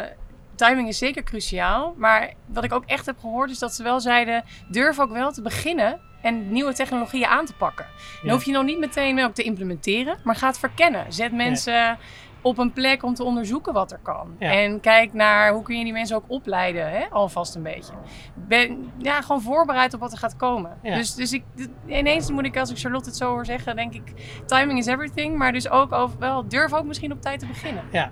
timing 0.66 0.88
is 0.88 0.98
zeker 0.98 1.22
cruciaal. 1.22 1.94
Maar 1.96 2.32
wat 2.46 2.64
ik 2.64 2.72
ook 2.72 2.84
echt 2.86 3.06
heb 3.06 3.18
gehoord, 3.18 3.50
is 3.50 3.58
dat 3.58 3.74
ze 3.74 3.82
wel 3.82 4.00
zeiden: 4.00 4.44
durf 4.68 5.00
ook 5.00 5.10
wel 5.12 5.32
te 5.32 5.42
beginnen 5.42 6.00
en 6.22 6.52
nieuwe 6.52 6.72
technologieën 6.72 7.26
aan 7.26 7.44
te 7.46 7.54
pakken. 7.54 7.86
Dan 7.86 8.26
Ja. 8.26 8.32
hoef 8.32 8.44
je 8.44 8.52
nog 8.52 8.64
niet 8.64 8.78
meteen 8.78 9.24
ook 9.24 9.34
te 9.34 9.42
implementeren, 9.42 10.18
maar 10.24 10.36
ga 10.36 10.46
het 10.46 10.58
verkennen. 10.58 11.12
Zet 11.12 11.32
mensen 11.32 11.98
op 12.42 12.58
een 12.58 12.72
plek 12.72 13.02
om 13.02 13.14
te 13.14 13.24
onderzoeken 13.24 13.72
wat 13.72 13.92
er 13.92 13.98
kan. 14.02 14.36
Ja. 14.38 14.52
En 14.52 14.80
kijk 14.80 15.12
naar 15.12 15.52
hoe 15.52 15.62
kun 15.62 15.78
je 15.78 15.84
die 15.84 15.92
mensen 15.92 16.16
ook 16.16 16.24
opleiden, 16.26 16.90
hè? 16.90 17.04
alvast 17.10 17.54
een 17.54 17.62
beetje. 17.62 17.92
Ben 18.34 18.92
ja, 18.98 19.20
gewoon 19.20 19.42
voorbereid 19.42 19.94
op 19.94 20.00
wat 20.00 20.12
er 20.12 20.18
gaat 20.18 20.36
komen. 20.36 20.78
Dus, 20.82 21.14
dus 21.14 21.32
ik, 21.32 21.44
ineens 21.86 22.30
moet 22.30 22.44
ik, 22.44 22.56
als 22.56 22.70
ik 22.70 22.78
Charlotte 22.78 23.08
het 23.08 23.18
zo 23.18 23.28
hoor 23.30 23.44
zeggen, 23.46 23.76
denk 23.76 23.94
ik, 23.94 24.12
timing 24.46 24.78
is 24.78 24.86
everything. 24.86 25.36
Maar 25.36 25.52
dus 25.52 25.68
ook 25.68 25.92
over, 25.92 26.18
wel, 26.18 26.48
durf 26.48 26.72
ook 26.72 26.84
misschien 26.84 27.12
op 27.12 27.20
tijd 27.22 27.40
te 27.40 27.46
beginnen. 27.46 27.84
Ja, 27.92 28.10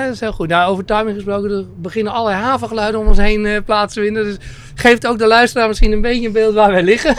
dat 0.00 0.12
is 0.12 0.20
heel 0.20 0.32
goed. 0.32 0.48
Nou, 0.48 0.70
over 0.70 0.84
timing 0.84 1.14
gesproken, 1.14 1.50
er 1.50 1.66
beginnen 1.76 2.12
allerlei 2.12 2.42
havengeluiden 2.42 3.00
om 3.00 3.06
ons 3.06 3.18
heen 3.18 3.46
eh, 3.46 3.62
plaats 3.64 3.94
te 3.94 4.00
vinden. 4.00 4.24
Dus 4.24 4.36
geeft 4.74 5.06
ook 5.06 5.18
de 5.18 5.26
luisteraar 5.26 5.68
misschien 5.68 5.92
een 5.92 6.00
beetje 6.00 6.26
een 6.26 6.32
beeld 6.32 6.54
waar 6.54 6.70
wij 6.70 6.82
liggen. 6.82 7.16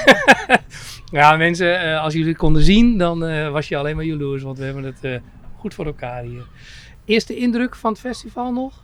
ja, 1.11 1.35
mensen, 1.35 1.79
eh, 1.81 2.03
als 2.03 2.13
jullie 2.13 2.35
konden 2.35 2.63
zien, 2.63 2.97
dan 2.97 3.25
eh, 3.25 3.51
was 3.51 3.67
je 3.67 3.77
alleen 3.77 3.95
maar 3.95 4.05
jaloers, 4.05 4.43
want 4.43 4.57
we 4.57 4.63
hebben 4.63 4.83
het 4.83 5.03
eh, 5.03 5.15
goed 5.57 5.73
voor 5.73 5.85
elkaar 5.85 6.23
hier. 6.23 6.45
Eerste 7.05 7.35
indruk 7.35 7.75
van 7.75 7.91
het 7.91 8.01
festival 8.01 8.51
nog, 8.51 8.83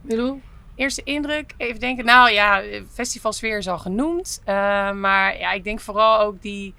Milou? 0.00 0.40
Eerste 0.74 1.02
indruk, 1.04 1.54
even 1.56 1.80
denken. 1.80 2.04
Nou 2.04 2.30
ja, 2.30 2.62
festivalsfeer 2.92 3.58
is 3.58 3.68
al 3.68 3.78
genoemd. 3.78 4.42
Eh, 4.44 4.54
maar 4.92 5.38
ja, 5.38 5.52
ik 5.52 5.64
denk 5.64 5.80
vooral 5.80 6.20
ook 6.20 6.42
die... 6.42 6.74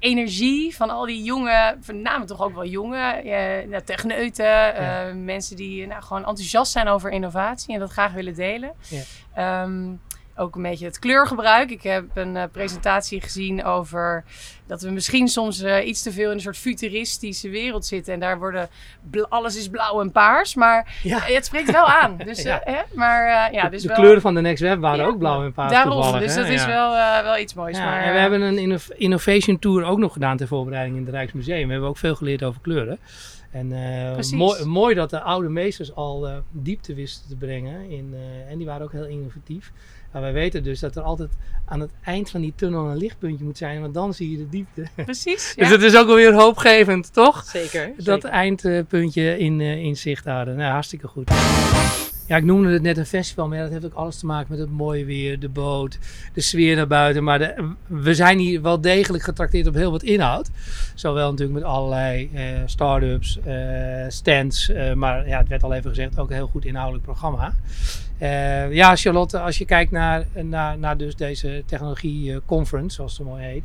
energie 0.00 0.76
van 0.76 0.90
al 0.90 1.06
die 1.06 1.22
jonge, 1.22 1.76
voornamelijk 1.80 2.28
toch 2.30 2.42
ook 2.42 2.54
wel 2.54 2.64
jonge 2.66 3.22
nou, 3.68 3.82
techneuten, 3.84 4.44
Ja. 4.44 5.06
eh, 5.08 5.14
mensen 5.14 5.56
die 5.56 5.86
nou, 5.86 6.02
gewoon 6.02 6.24
enthousiast 6.26 6.72
zijn 6.72 6.88
over 6.88 7.10
innovatie 7.10 7.74
en 7.74 7.80
dat 7.80 7.90
graag 7.90 8.12
willen 8.12 8.34
delen. 8.34 8.72
Ja. 8.88 9.02
Ehm, 9.34 9.92
ook 10.36 10.56
een 10.56 10.62
beetje 10.62 10.84
het 10.84 10.98
kleurgebruik. 10.98 11.70
Ik 11.70 11.82
heb 11.82 12.04
een 12.14 12.36
eh, 12.36 12.42
presentatie 12.52 13.20
gezien 13.20 13.64
over 13.64 14.24
dat 14.66 14.82
we 14.82 14.90
misschien 14.90 15.28
soms 15.28 15.60
eh, 15.62 15.86
iets 15.86 16.02
te 16.02 16.12
veel 16.12 16.28
in 16.30 16.34
een 16.36 16.40
soort 16.42 16.56
futuristische 16.56 17.48
wereld 17.48 17.86
zitten. 17.86 18.14
En 18.14 18.20
daar 18.20 18.38
worden 18.38 18.68
alles 19.28 19.56
is 19.56 19.68
blauw 19.68 20.00
en 20.00 20.12
paars. 20.12 20.54
Maar 20.54 20.98
Ja. 21.02 21.26
eh, 21.28 21.34
het 21.34 21.44
spreekt 21.46 21.70
wel 21.70 21.86
aan. 21.86 22.16
Dus, 22.24 22.42
Ja. 22.42 22.60
hè? 22.64 22.78
Maar 22.94 23.52
ja, 23.52 23.62
de, 23.64 23.70
dus 23.70 23.82
de 23.82 23.88
wel, 23.88 23.96
kleuren 23.96 24.20
van 24.20 24.34
de 24.34 24.40
Next 24.40 24.62
Web 24.62 24.80
waren 24.80 25.04
Ja. 25.04 25.10
ook 25.10 25.18
blauw 25.18 25.44
en 25.44 25.52
paars 25.52 25.72
daarom. 25.72 26.18
Dus 26.18 26.34
hè? 26.34 26.40
dat 26.42 26.50
is 26.50 26.66
wel, 26.66 26.92
wel 27.22 27.38
iets 27.38 27.54
moois. 27.54 27.78
Maar, 27.78 28.02
en 28.02 28.12
we 28.12 28.18
hebben 28.18 28.40
een 28.40 28.58
inno- 28.58 28.76
innovation 28.96 29.58
tour 29.58 29.84
ook 29.84 29.98
nog 29.98 30.12
gedaan 30.12 30.36
ter 30.36 30.46
voorbereiding 30.46 30.96
in 30.96 31.04
het 31.04 31.14
Rijksmuseum. 31.14 31.66
We 31.66 31.72
hebben 31.72 31.88
ook 31.90 31.98
veel 31.98 32.14
geleerd 32.14 32.42
over 32.42 32.60
kleuren. 32.60 32.98
En 33.50 33.72
eh, 33.72 34.30
mooi, 34.30 34.64
mooi 34.64 34.94
dat 34.94 35.10
de 35.10 35.20
oude 35.20 35.48
meesters 35.48 35.94
al 35.94 36.28
eh, 36.28 36.36
diepte 36.50 36.94
wisten 36.94 37.28
te 37.28 37.36
brengen. 37.36 37.90
In, 37.90 38.10
eh, 38.14 38.50
en 38.50 38.58
die 38.58 38.66
waren 38.66 38.82
ook 38.82 38.92
heel 38.92 39.06
innovatief. 39.06 39.72
Maar 40.12 40.22
wij 40.22 40.32
weten 40.32 40.62
dus 40.62 40.80
dat 40.80 40.96
er 40.96 41.02
altijd 41.02 41.30
aan 41.64 41.80
het 41.80 41.90
eind 42.04 42.30
van 42.30 42.40
die 42.40 42.52
tunnel 42.56 42.90
een 42.90 42.96
lichtpuntje 42.96 43.44
moet 43.44 43.58
zijn. 43.58 43.80
Want 43.80 43.94
dan 43.94 44.14
zie 44.14 44.30
je 44.30 44.36
de 44.36 44.48
diepte. 44.48 44.86
Precies. 45.04 45.52
Dus 45.56 45.68
ja. 45.68 45.76
dat 45.76 45.82
is 45.82 45.96
ook 45.96 46.08
alweer 46.08 46.32
hoopgevend, 46.32 47.12
toch? 47.12 47.44
Zeker. 47.44 47.92
Dat 47.96 48.22
zeker. 48.22 48.36
eindpuntje 48.36 49.38
in, 49.38 49.60
eh, 49.60 49.84
in 49.84 49.96
zicht 49.96 50.24
houden. 50.24 50.56
Nou, 50.56 50.72
hartstikke 50.72 51.06
goed. 51.06 51.30
Ja, 52.30 52.36
ik 52.36 52.44
noemde 52.44 52.72
het 52.72 52.82
net 52.82 52.96
een 52.96 53.06
festival, 53.06 53.48
maar 53.48 53.58
dat 53.58 53.70
heeft 53.70 53.84
ook 53.84 53.94
alles 53.94 54.18
te 54.18 54.26
maken 54.26 54.46
met 54.50 54.58
het 54.58 54.70
mooie 54.70 55.04
weer, 55.04 55.38
de 55.38 55.48
boot, 55.48 55.98
de 56.32 56.40
sfeer 56.40 56.76
naar 56.76 56.86
buiten. 56.86 57.24
Maar 57.24 57.54
we 57.86 58.14
zijn 58.14 58.38
hier 58.38 58.62
wel 58.62 58.80
degelijk 58.80 59.24
getrakteerd 59.24 59.66
op 59.66 59.74
heel 59.74 59.90
wat 59.90 60.02
inhoud. 60.02 60.50
Zowel 60.94 61.30
natuurlijk 61.30 61.58
met 61.58 61.68
allerlei 61.68 62.30
eh 62.34 62.44
start-ups, 62.66 63.40
eh, 63.44 63.54
stands, 64.08 64.68
eh, 64.68 64.92
maar 64.92 65.28
ja, 65.28 65.38
het 65.38 65.48
werd 65.48 65.62
al 65.62 65.72
even 65.72 65.90
gezegd, 65.90 66.18
ook 66.18 66.28
een 66.28 66.36
heel 66.36 66.46
goed 66.46 66.64
inhoudelijk 66.64 67.04
programma. 67.04 67.54
Ja, 68.70 68.96
Charlotte, 68.96 69.38
als 69.38 69.58
je 69.58 69.64
kijkt 69.64 69.90
naar, 69.90 70.26
naar, 70.78 70.96
dus 70.96 71.16
deze 71.16 71.62
technologie 71.66 72.40
conference, 72.46 72.94
zoals 72.94 73.18
het 73.18 73.26
mooi 73.26 73.42
heet, 73.42 73.62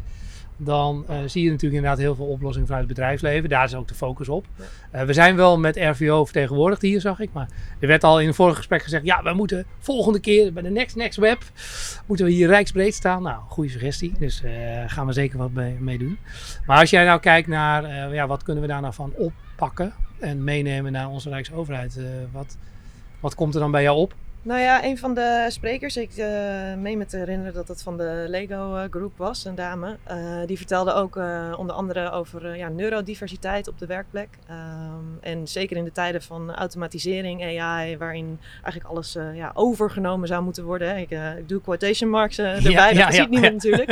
dan 0.57 1.05
eh, 1.07 1.17
zie 1.25 1.43
je 1.43 1.49
natuurlijk 1.49 1.75
inderdaad 1.75 1.99
heel 1.99 2.15
veel 2.15 2.25
oplossingen 2.25 2.67
vanuit 2.67 2.85
het 2.87 2.95
bedrijfsleven. 2.95 3.49
Daar 3.49 3.63
is 3.63 3.75
ook 3.75 3.87
de 3.87 3.93
focus 3.93 4.29
op. 4.29 4.45
Eh, 4.91 5.03
we 5.03 5.13
zijn 5.13 5.35
wel 5.35 5.59
met 5.59 5.75
RVO 5.75 6.23
vertegenwoordigd 6.23 6.81
hier, 6.81 7.01
zag 7.01 7.19
ik. 7.19 7.29
Maar 7.33 7.47
er 7.79 7.87
werd 7.87 8.03
al 8.03 8.19
in 8.19 8.27
het 8.27 8.35
vorige 8.35 8.57
gesprek 8.57 8.83
gezegd, 8.83 9.05
ja, 9.05 9.23
we 9.23 9.33
moeten 9.33 9.65
volgende 9.79 10.19
keer 10.19 10.53
bij 10.53 10.63
de 10.63 10.69
Next 10.69 10.95
Next 10.95 11.17
Web, 11.17 11.43
moeten 12.05 12.25
we 12.25 12.31
hier 12.31 12.47
rijksbreed 12.47 12.93
staan. 12.93 13.21
Nou, 13.21 13.41
goede 13.47 13.69
suggestie. 13.69 14.13
Dus 14.19 14.43
eh 14.43 14.53
gaan 14.87 15.05
we 15.05 15.13
zeker 15.13 15.37
wat 15.37 15.51
mee, 15.51 15.75
mee 15.79 15.97
doen. 15.97 16.17
Maar 16.65 16.79
als 16.79 16.89
jij 16.89 17.05
nou 17.05 17.19
kijkt 17.19 17.47
naar, 17.47 18.13
ja, 18.13 18.27
wat 18.27 18.43
kunnen 18.43 18.63
we 18.63 18.69
daar 18.69 18.81
nou 18.81 18.93
van 18.93 19.13
oppakken 19.15 19.93
en 20.19 20.43
meenemen 20.43 20.91
naar 20.91 21.09
onze 21.09 21.29
Rijksoverheid? 21.29 21.99
wat, 22.31 22.57
wat 23.19 23.35
komt 23.35 23.53
er 23.53 23.59
dan 23.59 23.71
bij 23.71 23.83
jou 23.83 23.97
op? 23.97 24.13
Nou 24.45 24.59
ja, 24.59 24.83
een 24.83 24.97
van 24.97 25.13
de 25.13 25.45
sprekers, 25.49 25.97
ik 25.97 26.11
eh 26.11 26.73
meen 26.77 26.97
me 26.97 27.05
te 27.05 27.17
herinneren 27.17 27.53
dat 27.53 27.67
het 27.67 27.83
van 27.83 27.97
de 27.97 28.25
Lego 28.27 28.75
eh, 28.75 28.83
Group 28.89 29.17
was, 29.17 29.45
een 29.45 29.55
dame. 29.55 29.97
eh, 30.03 30.17
die 30.45 30.57
vertelde 30.57 30.93
ook 30.93 31.15
onder 31.57 31.75
andere 31.75 32.11
over 32.11 32.57
ja, 32.57 32.69
neurodiversiteit 32.69 33.67
op 33.67 33.79
de 33.79 33.85
werkplek. 33.85 34.29
Ehm, 34.47 35.03
en 35.21 35.47
zeker 35.47 35.77
in 35.77 35.83
de 35.83 35.91
tijden 35.91 36.21
van 36.21 36.53
automatisering, 36.53 37.43
AI, 37.43 37.97
waarin 37.97 38.39
eigenlijk 38.63 38.85
alles 38.85 39.17
ja, 39.33 39.51
overgenomen 39.53 40.27
zou 40.27 40.43
moeten 40.43 40.63
worden. 40.63 40.89
hè. 40.89 40.97
Ik, 40.97 41.09
ik 41.37 41.49
doe 41.49 41.61
quotation 41.61 42.09
marks 42.09 42.37
erbij, 42.37 42.71
Ja, 42.71 42.87
dat 42.87 42.95
ja, 42.97 43.11
ziet 43.11 43.29
niemand 43.29 43.53
natuurlijk. 43.53 43.89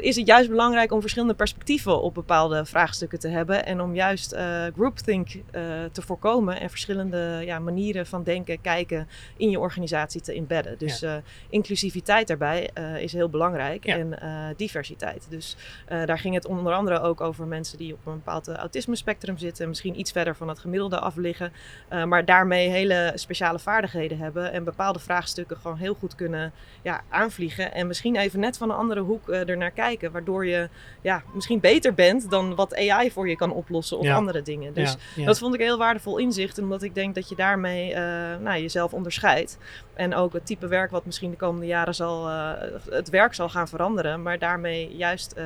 Is 0.08 0.16
het 0.16 0.26
juist 0.26 0.48
belangrijk 0.48 0.92
om 0.92 1.00
verschillende 1.00 1.34
perspectieven 1.34 2.02
op 2.02 2.14
bepaalde 2.14 2.64
vraagstukken 2.64 3.18
te 3.18 3.28
hebben. 3.28 3.66
En 3.66 3.80
om 3.80 3.94
juist 3.94 4.36
groupthink 4.74 5.28
te 5.92 6.02
voorkomen 6.02 6.60
en 6.60 6.70
verschillende 6.70 7.42
ja, 7.44 7.58
manieren 7.58 8.06
van 8.06 8.22
denken, 8.22 8.60
kijken 8.60 9.07
in 9.36 9.50
je 9.50 9.58
organisatie 9.58 10.20
te 10.20 10.32
embedden. 10.32 10.78
Dus 10.78 11.02
eh, 11.02 11.14
inclusiviteit 11.50 12.26
daarbij 12.28 12.70
eh, 12.74 13.02
is 13.02 13.12
heel 13.12 13.28
belangrijk 13.28 13.86
Ja. 13.86 13.96
en 13.96 14.20
eh, 14.20 14.30
diversiteit. 14.56 15.26
Dus 15.30 15.56
eh, 15.86 16.04
daar 16.04 16.18
ging 16.18 16.34
het 16.34 16.46
onder 16.46 16.72
andere 16.72 17.00
ook 17.00 17.20
over 17.20 17.46
mensen 17.46 17.78
die 17.78 17.92
op 17.92 18.06
een 18.06 18.14
bepaald 18.14 18.48
eh, 18.48 18.54
autisme-spectrum 18.54 19.38
zitten, 19.38 19.68
misschien 19.68 19.98
iets 19.98 20.12
verder 20.12 20.36
van 20.36 20.48
het 20.48 20.58
gemiddelde 20.58 20.98
af 20.98 21.16
liggen, 21.16 21.52
eh, 21.88 22.04
maar 22.04 22.24
daarmee 22.24 22.68
hele 22.68 23.12
speciale 23.14 23.58
vaardigheden 23.58 24.18
hebben 24.18 24.52
en 24.52 24.64
bepaalde 24.64 24.98
vraagstukken 24.98 25.56
gewoon 25.56 25.76
heel 25.76 25.94
goed 25.94 26.14
kunnen 26.14 26.52
ja, 26.82 27.00
aanvliegen 27.08 27.72
en 27.74 27.86
misschien 27.86 28.16
even 28.16 28.40
net 28.40 28.56
van 28.56 28.70
een 28.70 28.76
andere 28.76 29.00
hoek 29.00 29.28
eh 29.28 29.48
ernaar 29.48 29.70
kijken, 29.70 30.12
waardoor 30.12 30.46
je 30.46 30.68
ja, 31.00 31.22
misschien 31.34 31.60
beter 31.60 31.94
bent 31.94 32.30
dan 32.30 32.54
wat 32.54 32.76
AI 32.76 33.10
voor 33.10 33.28
je 33.28 33.36
kan 33.36 33.52
oplossen 33.52 33.98
of 33.98 34.04
Ja. 34.04 34.14
andere 34.14 34.42
dingen. 34.42 34.74
Dus 34.74 34.92
Ja, 34.92 34.98
ja. 35.16 35.24
dat 35.26 35.38
vond 35.38 35.54
ik 35.54 35.60
heel 35.60 35.78
waardevol 35.78 36.18
inzicht, 36.18 36.58
omdat 36.58 36.82
ik 36.82 36.94
denk 36.94 37.14
dat 37.14 37.28
je 37.28 37.34
daarmee 37.36 37.92
eh, 37.94 38.02
nou, 38.40 38.60
jezelf 38.60 38.92
onderscheidt. 38.98 39.58
En 39.94 40.14
ook 40.14 40.32
het 40.32 40.46
type 40.46 40.66
werk 40.66 40.90
wat 40.90 41.04
misschien 41.04 41.30
de 41.30 41.36
komende 41.36 41.66
jaren 41.66 41.94
zal, 41.94 42.28
eh, 42.28 42.50
het 42.90 43.10
werk 43.10 43.34
zal 43.34 43.48
gaan 43.48 43.68
veranderen, 43.68 44.22
maar 44.22 44.38
daarmee 44.38 44.96
juist 44.96 45.32
eh, 45.32 45.44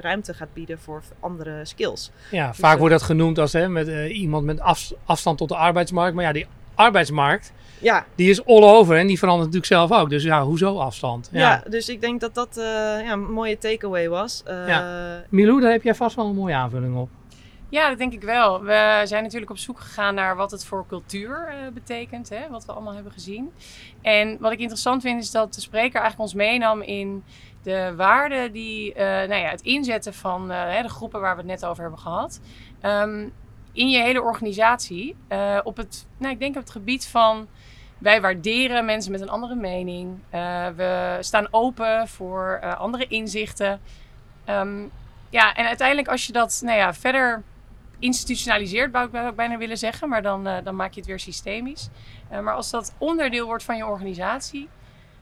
ruimte 0.00 0.34
gaat 0.34 0.52
bieden 0.52 0.78
voor 0.78 1.02
andere 1.20 1.64
skills. 1.64 2.10
Ja, 2.30 2.54
vaak 2.54 2.72
eh, 2.72 2.78
wordt 2.78 2.94
dat 2.94 3.02
genoemd 3.02 3.38
als 3.38 3.52
hè, 3.52 3.68
met, 3.68 3.88
iemand 4.08 4.44
met 4.44 4.60
af- 4.60 4.92
afstand 5.04 5.38
tot 5.38 5.48
de 5.48 5.56
arbeidsmarkt. 5.56 6.14
Maar 6.14 6.24
ja, 6.24 6.32
die 6.32 6.46
arbeidsmarkt, 6.74 7.52
Ja, 7.78 8.04
die 8.14 8.30
is 8.30 8.44
all 8.46 8.62
over 8.62 8.96
en 8.96 9.06
die 9.06 9.18
verandert 9.18 9.52
natuurlijk 9.52 9.88
zelf 9.88 10.00
ook. 10.02 10.10
Dus 10.10 10.22
ja, 10.22 10.42
hoezo 10.42 10.78
afstand? 10.78 11.28
Ja. 11.32 11.40
ja. 11.40 11.62
dus 11.68 11.88
ik 11.88 12.00
denk 12.00 12.20
dat 12.20 12.34
dat 12.34 12.48
ja, 12.54 13.12
een 13.12 13.32
mooie 13.32 13.58
takeaway 13.58 14.08
was. 14.08 14.42
Eh, 14.46 14.76
Milou, 15.28 15.60
daar 15.60 15.70
heb 15.72 15.82
jij 15.82 15.94
vast 15.94 16.16
wel 16.16 16.26
een 16.26 16.34
mooie 16.34 16.54
aanvulling 16.54 16.96
op. 16.96 17.08
Ja, 17.72 17.88
dat 17.88 17.98
denk 17.98 18.12
ik 18.12 18.22
wel. 18.22 18.62
We 18.62 19.00
zijn 19.04 19.22
natuurlijk 19.22 19.50
op 19.50 19.58
zoek 19.58 19.80
gegaan 19.80 20.14
naar 20.14 20.36
wat 20.36 20.50
het 20.50 20.64
voor 20.64 20.86
cultuur 20.86 21.48
eh, 21.48 21.72
betekent, 21.72 22.28
hè, 22.28 22.48
wat 22.48 22.64
we 22.64 22.72
allemaal 22.72 22.94
hebben 22.94 23.12
gezien. 23.12 23.52
En 24.02 24.36
wat 24.40 24.52
ik 24.52 24.58
interessant 24.58 25.02
vind 25.02 25.22
is 25.22 25.30
dat 25.30 25.54
de 25.54 25.60
spreker 25.60 26.00
eigenlijk 26.00 26.20
ons 26.20 26.34
meenam 26.34 26.82
in 26.82 27.24
de 27.62 27.92
waarden 27.96 28.52
die, 28.52 28.94
eh, 28.94 29.04
nou 29.04 29.34
ja, 29.40 29.50
het 29.50 29.60
inzetten 29.60 30.14
van 30.14 30.50
eh, 30.50 30.82
de 30.82 30.88
groepen 30.88 31.20
waar 31.20 31.34
we 31.34 31.40
het 31.40 31.50
net 31.50 31.64
over 31.64 31.82
hebben 31.82 32.00
gehad, 32.00 32.40
ehm, 32.80 33.28
in 33.72 33.90
je 33.90 34.02
hele 34.02 34.22
organisatie. 34.22 35.16
op 35.64 35.76
het, 35.76 36.06
nou, 36.16 36.32
ik 36.32 36.38
denk 36.38 36.56
op 36.56 36.62
het 36.62 36.70
gebied 36.70 37.06
van 37.06 37.48
wij 37.98 38.20
waarderen 38.20 38.84
mensen 38.84 39.12
met 39.12 39.20
een 39.20 39.30
andere 39.30 39.54
mening. 39.54 40.18
We 40.76 41.16
staan 41.20 41.48
open 41.50 42.08
voor 42.08 42.60
andere 42.76 43.06
inzichten. 43.06 43.80
Ehm, 44.44 44.82
ja, 45.30 45.54
en 45.54 45.66
uiteindelijk 45.66 46.08
als 46.08 46.26
je 46.26 46.32
dat 46.32 46.60
nou 46.64 46.78
ja, 46.78 46.94
verder 46.94 47.42
institutionaliseert, 48.02 48.92
zou 48.92 49.04
ik 49.04 49.10
bij- 49.10 49.34
bijna 49.34 49.56
willen 49.56 49.78
zeggen, 49.78 50.08
maar 50.08 50.22
dan, 50.22 50.46
eh, 50.46 50.56
dan 50.64 50.76
maak 50.76 50.92
je 50.92 50.98
het 51.00 51.08
weer 51.08 51.18
systemisch. 51.20 51.88
Eh, 52.28 52.40
maar 52.40 52.54
als 52.54 52.70
dat 52.70 52.94
onderdeel 52.98 53.46
wordt 53.46 53.64
van 53.64 53.76
je 53.76 53.86
organisatie, 53.86 54.68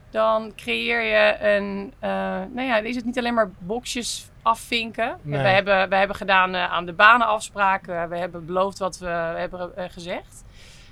dan 0.09 0.53
creëer 0.55 1.01
je 1.01 1.37
een, 1.47 1.93
eh, 1.99 2.09
nou 2.53 2.61
ja, 2.61 2.77
is 2.77 2.95
het 2.95 3.05
niet 3.05 3.17
alleen 3.17 3.33
maar 3.33 3.49
boxjes 3.59 4.29
afvinken. 4.41 5.17
Nee. 5.21 5.41
We, 5.41 5.47
hebben, 5.47 5.89
we 5.89 5.95
hebben 5.95 6.15
gedaan 6.15 6.55
aan 6.55 6.85
de 6.85 6.93
banenafspraken, 6.93 8.09
we 8.09 8.17
hebben 8.17 8.45
beloofd 8.45 8.77
wat 8.79 8.97
we 8.97 9.07
hebben 9.37 9.71
gezegd. 9.91 10.43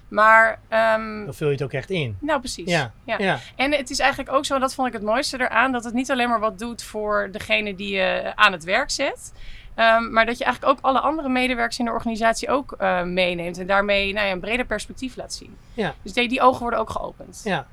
Maar, 0.07 0.59
ehm, 0.67 1.25
Dan 1.25 1.33
vul 1.33 1.47
je 1.47 1.53
het 1.53 1.63
ook 1.63 1.73
echt 1.73 1.89
in. 1.89 2.17
nou 2.21 2.39
precies. 2.39 2.69
Ja, 2.69 2.91
Ja. 3.05 3.15
ja. 3.17 3.39
En 3.55 3.71
het 3.73 3.89
is 3.89 3.99
eigenlijk 3.99 4.31
ook 4.31 4.45
zo, 4.45 4.53
en 4.55 4.59
dat 4.59 4.73
vond 4.73 4.87
ik 4.87 4.93
het 4.93 5.01
mooiste 5.03 5.39
eraan, 5.41 5.71
dat 5.71 5.83
het 5.83 5.93
niet 5.93 6.11
alleen 6.11 6.29
maar 6.29 6.39
wat 6.39 6.59
doet 6.59 6.83
voor 6.83 7.29
degene 7.31 7.75
die 7.75 7.95
je 7.95 8.31
aan 8.35 8.51
het 8.51 8.63
werk 8.63 8.89
zet. 8.91 9.33
Ehm, 9.75 10.11
maar 10.11 10.25
dat 10.25 10.37
je 10.37 10.43
eigenlijk 10.43 10.77
ook 10.77 10.85
alle 10.85 10.99
andere 10.99 11.29
medewerkers 11.29 11.79
in 11.79 11.85
de 11.85 11.91
organisatie 11.91 12.49
ook 12.49 12.71
eh, 12.71 13.03
meeneemt. 13.03 13.57
En 13.57 13.67
daarmee 13.67 14.13
nou 14.13 14.25
ja, 14.25 14.31
een 14.31 14.39
breder 14.39 14.65
perspectief 14.65 15.15
laat 15.15 15.33
zien. 15.33 15.57
Ja. 15.73 15.93
Dus 16.01 16.13
die, 16.13 16.27
die 16.27 16.41
ogen 16.41 16.61
worden 16.61 16.79
ook 16.79 16.89
geopend. 16.89 17.41
Ja. 17.43 17.67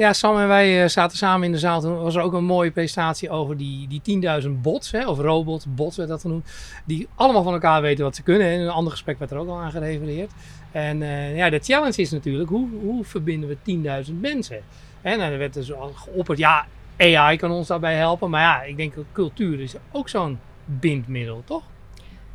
Ja, 0.00 0.12
Sam 0.12 0.38
en 0.38 0.48
wij 0.48 0.82
eh, 0.82 0.88
zaten 0.88 1.18
samen 1.18 1.46
in 1.46 1.52
de 1.52 1.58
zaal. 1.58 1.80
Toen 1.80 2.02
was 2.02 2.14
er 2.14 2.22
ook 2.22 2.32
een 2.32 2.44
mooie 2.44 2.70
presentatie 2.70 3.30
over 3.30 3.56
die, 3.56 4.00
die 4.02 4.22
10.000 4.42 4.48
bots, 4.50 4.90
hè, 4.90 5.08
of 5.08 5.18
robots, 5.18 5.64
bots 5.68 5.96
werd 5.96 6.08
dat 6.08 6.20
genoemd. 6.20 6.50
Die 6.84 7.08
allemaal 7.14 7.42
van 7.42 7.52
elkaar 7.52 7.82
weten 7.82 8.04
wat 8.04 8.16
ze 8.16 8.22
kunnen. 8.22 8.46
En 8.46 8.52
in 8.52 8.60
een 8.60 8.68
ander 8.68 8.92
gesprek 8.92 9.18
werd 9.18 9.30
er 9.30 9.38
ook 9.38 9.48
al 9.48 9.58
aan 9.58 9.70
gerefereerd. 9.70 10.30
En 10.72 11.02
eh, 11.02 11.36
ja, 11.36 11.50
de 11.50 11.58
challenge 11.58 12.00
is 12.02 12.10
natuurlijk, 12.10 12.50
hoe, 12.50 12.68
hoe 12.82 13.04
verbinden 13.04 13.48
we 13.48 14.04
10.000 14.06 14.14
mensen? 14.20 14.62
En 15.02 15.18
dan 15.18 15.38
werd 15.38 15.56
er 15.56 15.64
zo 15.64 15.92
geopperd, 15.94 16.38
ja, 16.38 16.66
AI 16.96 17.36
kan 17.36 17.50
ons 17.50 17.66
daarbij 17.66 17.94
helpen. 17.94 18.30
Maar 18.30 18.42
ja, 18.42 18.62
ik 18.62 18.76
denk 18.76 18.94
dat 18.94 19.04
cultuur 19.12 19.60
is 19.60 19.74
ook 19.92 20.08
zo'n 20.08 20.38
bindmiddel, 20.80 21.42
toch? 21.44 21.62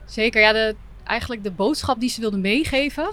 Zeker, 0.06 0.42
ja, 0.42 0.74
eigenlijk 1.04 1.44
de 1.44 1.52
boodschap 1.52 2.00
die 2.00 2.10
ze 2.10 2.22
wilden 2.22 2.42
meegeven 2.42 3.10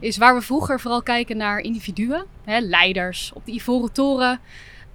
is 0.00 0.16
waar 0.16 0.34
we 0.34 0.40
vroeger 0.40 0.80
vooral 0.80 1.02
kijken 1.02 1.36
naar 1.36 1.58
individuen, 1.58 2.24
hè, 2.44 2.58
leiders 2.58 3.30
op 3.34 3.44
de 3.44 3.52
Ivoren 3.52 3.92
Toren. 3.92 4.40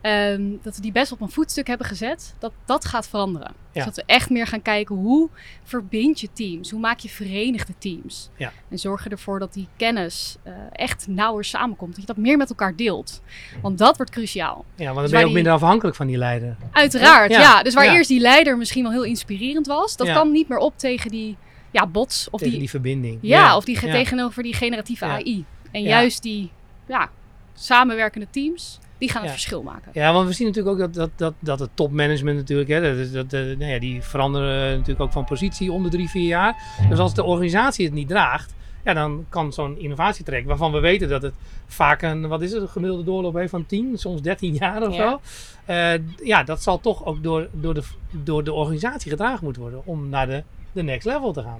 Ehm, 0.01 0.41
dat 0.61 0.75
we 0.75 0.81
die 0.81 0.91
best 0.91 1.11
op 1.11 1.21
een 1.21 1.29
voetstuk 1.29 1.67
hebben 1.67 1.87
gezet, 1.87 2.35
dat 2.39 2.51
dat 2.65 2.85
gaat 2.85 3.07
veranderen. 3.07 3.51
Ja. 3.51 3.57
Dus 3.73 3.85
dat 3.85 3.95
we 3.95 4.03
echt 4.13 4.29
meer 4.29 4.47
gaan 4.47 4.61
kijken 4.61 4.95
hoe 4.95 5.29
verbind 5.63 6.19
je 6.19 6.29
teams, 6.33 6.69
hoe 6.71 6.79
maak 6.79 6.99
je 6.99 7.09
verenigde 7.09 7.73
teams. 7.77 8.29
Ja. 8.37 8.51
En 8.69 8.77
zorg 8.79 9.03
je 9.03 9.09
ervoor 9.09 9.39
dat 9.39 9.53
die 9.53 9.67
kennis 9.77 10.35
eh, 10.43 10.53
echt 10.71 11.07
nauwer 11.07 11.43
samenkomt, 11.45 11.91
dat 11.91 12.01
je 12.01 12.07
dat 12.07 12.17
meer 12.17 12.37
met 12.37 12.49
elkaar 12.49 12.75
deelt. 12.75 13.21
Want 13.61 13.77
dat 13.77 13.97
wordt 13.97 14.11
cruciaal. 14.11 14.65
Ja, 14.75 14.83
want 14.83 14.93
dan 14.95 15.01
Dus 15.03 15.11
ben 15.11 15.19
je 15.19 15.25
ook 15.25 15.31
die- 15.33 15.41
minder 15.43 15.53
afhankelijk 15.53 15.95
van 15.95 16.07
die 16.07 16.17
leider. 16.17 16.55
Uiteraard, 16.71 17.31
Ja. 17.31 17.39
ja. 17.39 17.63
Dus 17.63 17.73
waar 17.73 17.85
eerst 17.95 18.09
die 18.09 18.19
leider 18.19 18.57
misschien 18.57 18.83
wel 18.83 18.91
heel 18.91 19.03
inspirerend 19.03 19.67
was, 19.67 19.95
dat 19.97 20.11
kan 20.11 20.31
niet 20.31 20.47
meer 20.47 20.57
op 20.57 20.77
tegen 20.77 21.11
die 21.11 21.37
ja, 21.71 21.87
bots 21.87 22.27
of 22.29 22.37
tegen 22.39 22.51
die, 22.51 22.59
die 22.59 22.69
verbinding. 22.69 23.17
ja, 23.21 23.55
of 23.57 23.65
die 23.65 23.79
tegenover 23.79 24.43
die 24.43 24.53
generatieve. 24.53 25.05
AI. 25.05 25.45
En 25.71 25.81
juist 25.81 26.21
die 26.21 26.51
ja, 26.87 27.09
samenwerkende 27.53 28.27
teams, 28.29 28.79
die 29.01 29.09
gaan 29.09 29.21
het 29.21 29.29
Ja. 29.29 29.35
verschil 29.37 29.63
maken. 29.63 29.91
Ja, 29.93 30.13
want 30.13 30.27
we 30.27 30.33
zien 30.33 30.47
natuurlijk 30.47 30.73
ook 30.75 30.81
dat, 30.81 30.93
dat, 30.93 31.09
dat, 31.15 31.33
dat 31.39 31.59
het 31.59 31.69
topmanagement 31.73 32.37
natuurlijk, 32.37 32.69
hè, 32.69 32.81
dat, 32.97 33.13
dat, 33.13 33.33
eh, 33.33 33.57
nou 33.57 33.71
ja, 33.71 33.79
die 33.79 34.01
veranderen 34.01 34.69
natuurlijk 34.71 34.99
ook 35.01 35.11
van 35.11 35.25
positie 35.25 35.71
om 35.71 35.83
de 35.83 35.89
drie, 35.89 36.09
vier 36.09 36.27
jaar. 36.27 36.55
Dus 36.89 36.99
als 36.99 37.13
de 37.13 37.23
organisatie 37.23 37.85
het 37.85 37.93
niet 37.93 38.07
draagt, 38.07 38.53
ja, 38.83 38.93
dan 38.93 39.25
kan 39.29 39.53
zo'n 39.53 39.79
innovatietrek, 39.79 40.45
waarvan 40.45 40.71
we 40.71 40.79
weten 40.79 41.09
dat 41.09 41.21
het 41.21 41.33
vaak 41.67 42.01
een, 42.01 42.27
wat 42.27 42.41
is 42.41 42.51
het, 42.51 42.61
een 42.61 42.67
gemiddelde 42.69 43.03
doorloop 43.03 43.33
heeft 43.33 43.49
van 43.49 43.65
10, 43.65 43.97
soms 43.97 44.21
13 44.21 44.53
jaar 44.53 44.87
of 44.87 44.95
Ja. 44.95 45.09
zo. 45.09 45.19
Eh, 45.65 45.93
ja, 46.23 46.43
dat 46.43 46.61
zal 46.63 46.79
toch 46.79 47.05
ook 47.05 47.23
door, 47.23 47.47
door, 47.51 47.73
de, 47.73 47.83
door 48.11 48.43
de 48.43 48.53
organisatie 48.53 49.11
gedragen 49.11 49.43
moeten 49.43 49.61
worden 49.61 49.81
om 49.85 50.09
naar 50.09 50.27
de, 50.27 50.43
de 50.71 50.83
next 50.83 51.05
level 51.07 51.31
te 51.33 51.41
gaan. 51.41 51.59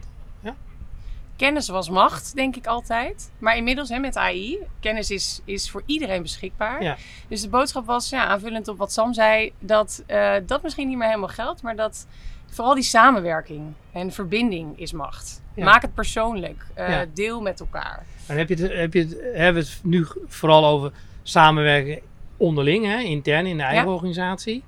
Kennis 1.42 1.68
was 1.70 1.90
macht, 1.90 2.36
denk 2.36 2.56
ik 2.56 2.68
altijd. 2.68 3.32
Maar 3.38 3.58
inmiddels 3.58 3.90
hè, 3.90 4.00
met 4.00 4.18
AI, 4.18 4.58
kennis 4.80 5.12
is, 5.12 5.42
is 5.46 5.70
voor 5.72 5.84
iedereen 5.86 6.22
beschikbaar. 6.22 6.84
Ja. 6.84 6.98
Dus 7.28 7.42
de 7.42 7.50
boodschap 7.50 7.86
was, 7.86 8.10
ja, 8.10 8.26
aanvullend 8.26 8.68
op 8.68 8.78
wat 8.78 8.92
Sam 8.92 9.14
zei, 9.14 9.52
dat 9.60 10.04
eh, 10.08 10.34
dat 10.46 10.64
misschien 10.64 10.88
niet 10.88 10.98
meer 10.98 11.08
helemaal 11.08 11.28
geldt, 11.30 11.62
maar 11.62 11.76
dat 11.76 12.08
vooral 12.50 12.74
die 12.74 12.84
samenwerking 12.84 13.74
en 13.92 14.12
verbinding 14.12 14.80
is 14.80 14.92
macht. 14.92 15.42
Ja. 15.56 15.64
Maak 15.64 15.82
het 15.82 15.94
persoonlijk. 15.94 16.66
eh, 16.74 16.90
Ja. 16.90 17.06
Deel 17.14 17.42
met 17.42 17.60
elkaar. 17.60 18.06
En 18.28 18.38
heb 18.38 18.50
je 18.50 18.56
het, 18.56 18.74
heb 18.74 18.94
je 18.94 19.00
het, 19.00 19.18
hebben 19.34 19.64
we 19.64 19.70
het 19.70 19.80
nu 19.84 20.06
vooral 20.28 20.66
over 20.66 20.92
samenwerken 21.24 22.00
onderling, 22.38 22.86
hè, 22.86 23.00
intern 23.00 23.46
in 23.46 23.58
de 23.58 23.64
eigen 23.64 23.88
organisatie. 23.88 24.64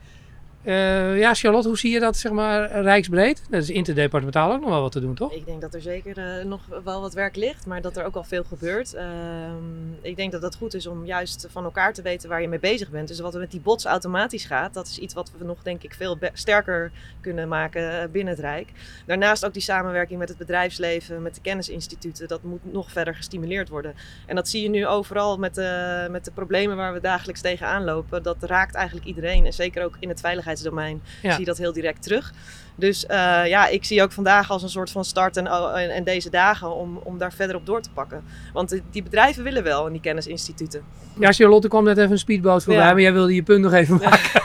Eh, 0.63 1.17
ja, 1.19 1.33
Charlotte, 1.33 1.67
hoe 1.67 1.77
zie 1.77 1.91
je 1.91 1.99
dat 1.99 2.17
zeg 2.17 2.31
maar 2.31 2.81
rijksbreed? 2.81 3.43
Dat 3.49 3.61
is 3.61 3.69
interdepartementaal 3.69 4.51
ook 4.51 4.61
nog 4.61 4.69
wel 4.69 4.81
wat 4.81 4.91
te 4.91 4.99
doen, 4.99 5.15
toch? 5.15 5.33
Ik 5.33 5.45
denk 5.45 5.61
dat 5.61 5.73
er 5.73 5.81
zeker 5.81 6.17
eh, 6.17 6.45
nog 6.45 6.61
wel 6.83 7.01
wat 7.01 7.13
werk 7.13 7.35
ligt, 7.35 7.65
maar 7.65 7.81
dat 7.81 7.97
er 7.97 8.05
ook 8.05 8.15
al 8.15 8.23
veel 8.23 8.43
gebeurt. 8.43 8.93
Ehm, 8.93 9.93
ik 10.01 10.15
denk 10.15 10.31
dat 10.31 10.41
het 10.41 10.55
goed 10.55 10.73
is 10.73 10.87
om 10.87 11.05
juist 11.05 11.47
van 11.49 11.63
elkaar 11.63 11.93
te 11.93 12.01
weten 12.01 12.29
waar 12.29 12.41
je 12.41 12.47
mee 12.47 12.59
bezig 12.59 12.89
bent. 12.89 13.07
Dus 13.07 13.19
wat 13.19 13.33
er 13.33 13.39
met 13.39 13.51
die 13.51 13.59
bots 13.59 13.85
automatisch 13.85 14.45
gaat, 14.45 14.73
dat 14.73 14.87
is 14.87 14.99
iets 14.99 15.13
wat 15.13 15.31
we 15.37 15.45
nog 15.45 15.63
denk 15.63 15.83
ik 15.83 15.93
veel 15.93 16.17
sterker 16.33 16.91
kunnen 17.21 17.47
maken 17.47 18.01
eh, 18.01 18.09
binnen 18.09 18.33
het 18.33 18.43
Rijk. 18.43 18.71
Daarnaast 19.05 19.45
ook 19.45 19.53
die 19.53 19.61
samenwerking 19.61 20.19
met 20.19 20.29
het 20.29 20.37
bedrijfsleven, 20.37 21.21
met 21.21 21.35
de 21.35 21.41
kennisinstituten, 21.41 22.27
dat 22.27 22.43
moet 22.43 22.73
nog 22.73 22.91
verder 22.91 23.15
gestimuleerd 23.15 23.69
worden. 23.69 23.93
En 24.25 24.35
dat 24.35 24.47
zie 24.47 24.63
je 24.63 24.69
nu 24.69 24.87
overal 24.87 25.37
met 25.37 25.55
de, 25.55 26.07
met 26.11 26.25
de 26.25 26.31
problemen 26.31 26.75
waar 26.75 26.93
we 26.93 27.01
dagelijks 27.01 27.41
tegenaan 27.41 27.83
lopen. 27.83 28.23
Dat 28.23 28.37
raakt 28.39 28.75
eigenlijk 28.75 29.07
iedereen 29.07 29.45
en 29.45 29.53
zeker 29.53 29.83
ook 29.83 29.95
in 29.99 30.09
het 30.09 30.19
veiligheidsdomein 30.57 31.01
Ja. 31.21 31.29
zie 31.31 31.39
je 31.39 31.45
dat 31.45 31.57
heel 31.57 31.73
direct 31.73 32.01
terug. 32.03 32.33
Dus 32.75 33.05
eh, 33.05 33.17
ja, 33.47 33.67
ik 33.67 33.85
zie 33.85 34.01
ook 34.03 34.11
vandaag 34.11 34.51
als 34.51 34.63
een 34.63 34.69
soort 34.69 34.91
van 34.91 35.05
start 35.05 35.37
en, 35.37 35.51
oh, 35.51 35.79
en, 35.81 35.89
en 35.89 36.03
deze 36.03 36.29
dagen 36.29 36.75
om, 36.75 36.97
om 37.03 37.17
daar 37.17 37.33
verder 37.33 37.55
op 37.55 37.65
door 37.65 37.81
te 37.81 37.89
pakken. 37.93 38.23
Want 38.53 38.79
die- 38.91 39.03
bedrijven 39.03 39.43
willen 39.43 39.63
wel 39.63 39.85
en 39.85 39.91
die 39.91 40.01
kennisinstituten. 40.01 40.81
Ja, 41.19 41.31
Charlotte 41.31 41.67
kwam 41.67 41.83
net 41.83 41.97
even 41.97 42.11
een 42.11 42.17
speedboot 42.17 42.63
voorbij, 42.63 42.83
Ja. 42.85 42.91
maar 42.91 43.01
jij 43.01 43.13
wilde 43.13 43.35
je 43.35 43.43
punt 43.43 43.61
nog 43.61 43.73
even 43.73 43.95
maken. 44.03 44.41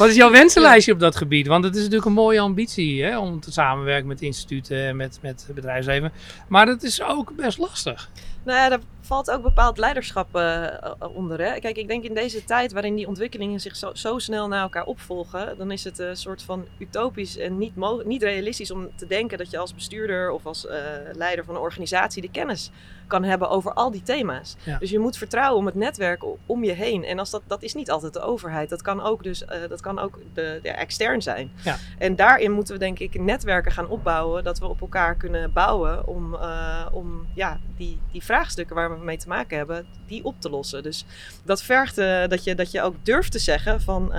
Wat 0.00 0.08
is 0.08 0.16
jouw 0.16 0.30
wensenlijstje 0.30 0.92
op 0.92 1.00
dat 1.00 1.16
gebied? 1.16 1.46
Want 1.46 1.64
het 1.64 1.74
is 1.74 1.80
natuurlijk 1.80 2.06
een 2.06 2.12
mooie 2.12 2.40
ambitie 2.40 3.04
hè, 3.04 3.18
om 3.18 3.40
te 3.40 3.52
samenwerken 3.52 4.06
met 4.06 4.22
instituten 4.22 4.86
en 4.86 4.96
met, 4.96 5.18
met 5.22 5.48
bedrijfsleven. 5.54 6.12
Maar 6.48 6.66
dat 6.66 6.82
is 6.82 7.02
ook 7.02 7.36
best 7.36 7.58
lastig. 7.58 8.10
Nou 8.42 8.58
ja, 8.58 8.68
daar 8.68 8.80
valt 9.00 9.30
ook 9.30 9.42
bepaald 9.42 9.78
leiderschap 9.78 10.36
eh, 10.36 10.66
onder. 11.14 11.40
Hè? 11.40 11.58
Kijk, 11.58 11.76
ik 11.76 11.88
denk 11.88 12.04
in 12.04 12.14
deze 12.14 12.44
tijd 12.44 12.72
waarin 12.72 12.94
die 12.94 13.08
ontwikkelingen 13.08 13.60
zich 13.60 13.76
zo, 13.76 13.90
zo 13.94 14.18
snel 14.18 14.48
naar 14.48 14.62
elkaar 14.62 14.84
opvolgen, 14.84 15.54
dan 15.58 15.70
is 15.70 15.84
het 15.84 15.98
een 15.98 16.16
soort 16.16 16.42
van 16.42 16.66
utopisch 16.78 17.38
en 17.38 17.58
niet, 17.58 17.72
niet 18.04 18.22
realistisch 18.22 18.70
om 18.70 18.88
te 18.96 19.06
denken 19.06 19.38
dat 19.38 19.50
je 19.50 19.58
als 19.58 19.74
bestuurder 19.74 20.30
of 20.30 20.46
als 20.46 20.66
eh, 20.66 20.78
leider 21.12 21.44
van 21.44 21.54
een 21.54 21.60
organisatie 21.60 22.22
de 22.22 22.30
kennis 22.30 22.70
kan 23.10 23.24
hebben 23.24 23.50
over 23.50 23.72
al 23.72 23.90
die 23.90 24.02
thema's. 24.02 24.56
Ja. 24.62 24.78
Dus 24.78 24.90
je 24.90 24.98
moet 24.98 25.16
vertrouwen 25.16 25.58
om 25.58 25.66
het 25.66 25.74
netwerk 25.74 26.24
om 26.46 26.64
je 26.64 26.72
heen. 26.72 27.04
En 27.04 27.18
als 27.18 27.30
dat, 27.30 27.42
dat 27.46 27.62
is 27.62 27.74
niet 27.74 27.90
altijd 27.90 28.12
de 28.12 28.20
overheid. 28.20 28.68
Dat 28.68 28.82
kan 28.82 29.02
ook, 29.02 29.22
dus, 29.22 29.44
eh, 29.44 29.58
dat 29.68 29.80
kan 29.80 29.98
ook 29.98 30.18
de, 30.34 30.60
ja, 30.62 30.72
extern 30.72 31.22
zijn. 31.22 31.50
Ja. 31.62 31.76
En 31.98 32.16
daarin 32.16 32.52
moeten 32.52 32.74
we 32.74 32.80
denk 32.80 32.98
ik 32.98 33.20
netwerken 33.20 33.72
gaan 33.72 33.88
opbouwen. 33.88 34.44
Dat 34.44 34.58
we 34.58 34.68
op 34.68 34.80
elkaar 34.80 35.14
kunnen 35.14 35.52
bouwen 35.52 36.06
om, 36.06 36.34
eh, 36.34 36.86
om 36.92 37.26
ja, 37.34 37.58
die, 37.76 37.98
die 38.12 38.22
vraagstukken 38.22 38.76
waar 38.76 38.98
we 38.98 39.04
mee 39.04 39.16
te 39.16 39.28
maken 39.28 39.56
hebben, 39.56 39.86
die 40.06 40.24
op 40.24 40.40
te 40.40 40.50
lossen. 40.50 40.82
Dus 40.82 41.04
dat 41.44 41.62
vergt 41.62 41.98
eh, 41.98 42.28
dat, 42.28 42.44
je, 42.44 42.54
dat 42.54 42.70
je 42.70 42.82
ook 42.82 42.94
durft 43.02 43.32
te 43.32 43.38
zeggen 43.38 43.80
van 43.80 44.12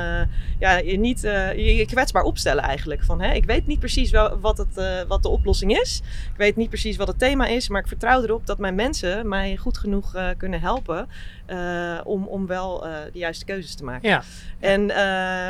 ja, 0.60 0.77
je 0.77 0.97
niet 0.97 1.21
je, 1.21 1.75
je 1.75 1.86
kwetsbaar 1.86 2.23
opstellen 2.23 2.63
eigenlijk. 2.63 3.04
Van, 3.04 3.21
hè, 3.21 3.34
ik 3.34 3.45
weet 3.45 3.67
niet 3.67 3.80
precies 3.80 4.12
wel, 4.12 4.39
wat, 4.39 4.58
het, 4.58 5.06
wat 5.08 5.23
de 5.23 5.30
oplossing 5.30 5.80
is. 5.80 6.01
Ik 6.32 6.38
weet 6.38 6.56
niet 6.56 6.69
precies 6.69 6.97
wat 6.97 7.08
het 7.08 7.19
thema 7.19 7.45
is, 7.45 7.69
maar 7.69 7.82
ik 7.82 7.88
vertrouw 7.88 8.23
erop 8.23 8.45
dat 8.45 8.58
mijn 8.58 8.75
mensen 8.82 9.28
mij 9.28 9.58
goed 9.58 9.78
genoeg 9.78 10.15
eh, 10.15 10.26
kunnen 10.38 10.60
helpen 10.62 11.08
eh, 11.46 11.58
om, 12.04 12.26
om 12.28 12.48
wel 12.48 12.86
eh, 12.86 12.91
de 13.13 13.20
juiste 13.20 13.46
keuzes 13.46 13.76
te 13.76 13.84
maken. 13.84 14.10
Ja. 14.10 14.24
En 14.60 14.88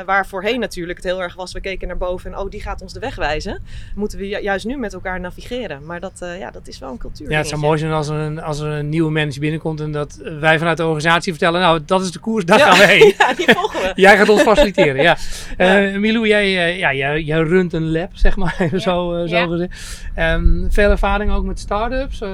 waar 0.06 0.28
voorheen 0.28 0.60
natuurlijk 0.60 0.98
het 0.98 1.08
heel 1.08 1.22
erg 1.22 1.36
was, 1.36 1.52
we 1.52 1.62
keken 1.62 1.88
naar 1.88 1.98
boven 1.98 2.32
en 2.34 2.38
oh, 2.40 2.50
die 2.50 2.62
gaat 2.62 2.82
ons 2.82 2.94
de 2.94 3.00
weg 3.00 3.16
wijzen. 3.16 3.64
Moeten 3.96 4.18
we 4.18 4.28
ju- 4.28 4.42
juist 4.42 4.66
nu 4.66 4.78
met 4.78 4.94
elkaar 4.94 5.20
navigeren. 5.20 5.86
Maar 5.86 6.00
dat, 6.00 6.26
ja, 6.40 6.52
dat 6.52 6.68
is 6.68 6.80
wel 6.80 6.92
een 6.92 6.98
cultuur. 6.98 7.32
Ja, 7.32 7.38
het 7.38 7.48
zou 7.48 7.62
mooi 7.62 7.78
zijn 7.80 7.92
als 7.92 8.08
er, 8.08 8.16
een, 8.16 8.42
als 8.42 8.60
er 8.60 8.68
een 8.72 8.90
nieuwe 8.90 9.12
manager 9.12 9.40
binnenkomt 9.40 9.80
en 9.80 9.92
dat 9.92 10.20
wij 10.40 10.58
vanuit 10.58 10.78
de 10.78 10.84
organisatie 10.84 11.32
vertellen, 11.32 11.62
nou, 11.62 11.80
dat 11.86 12.02
is 12.02 12.12
de 12.12 12.20
koers, 12.20 12.46
daar 12.46 12.60
gaan 12.60 12.78
we 12.78 12.86
heen. 12.86 13.14
ja, 13.18 13.34
die 13.34 13.52
volgen 13.54 13.82
we. 13.82 13.92
Jij 14.02 14.18
gaat 14.18 14.30
ons 14.30 14.42
faciliteren, 14.42 15.02
ja. 15.02 15.18
Milou, 16.00 16.28
jij, 16.28 16.78
ja, 16.78 16.94
jij, 16.94 17.22
jij 17.22 17.40
runt 17.40 17.74
een 17.74 17.92
lab, 17.92 18.10
zeg 18.14 18.36
maar, 18.36 18.56
zo, 18.72 18.80
zo 18.80 19.26
Ja. 19.26 19.48
gezegd. 19.48 20.00
Ehm, 20.16 20.70
veel 20.70 20.90
ervaring 20.90 21.32
ook 21.32 21.46
met 21.46 21.60
start-ups, 21.60 22.22
eh, 22.22 22.30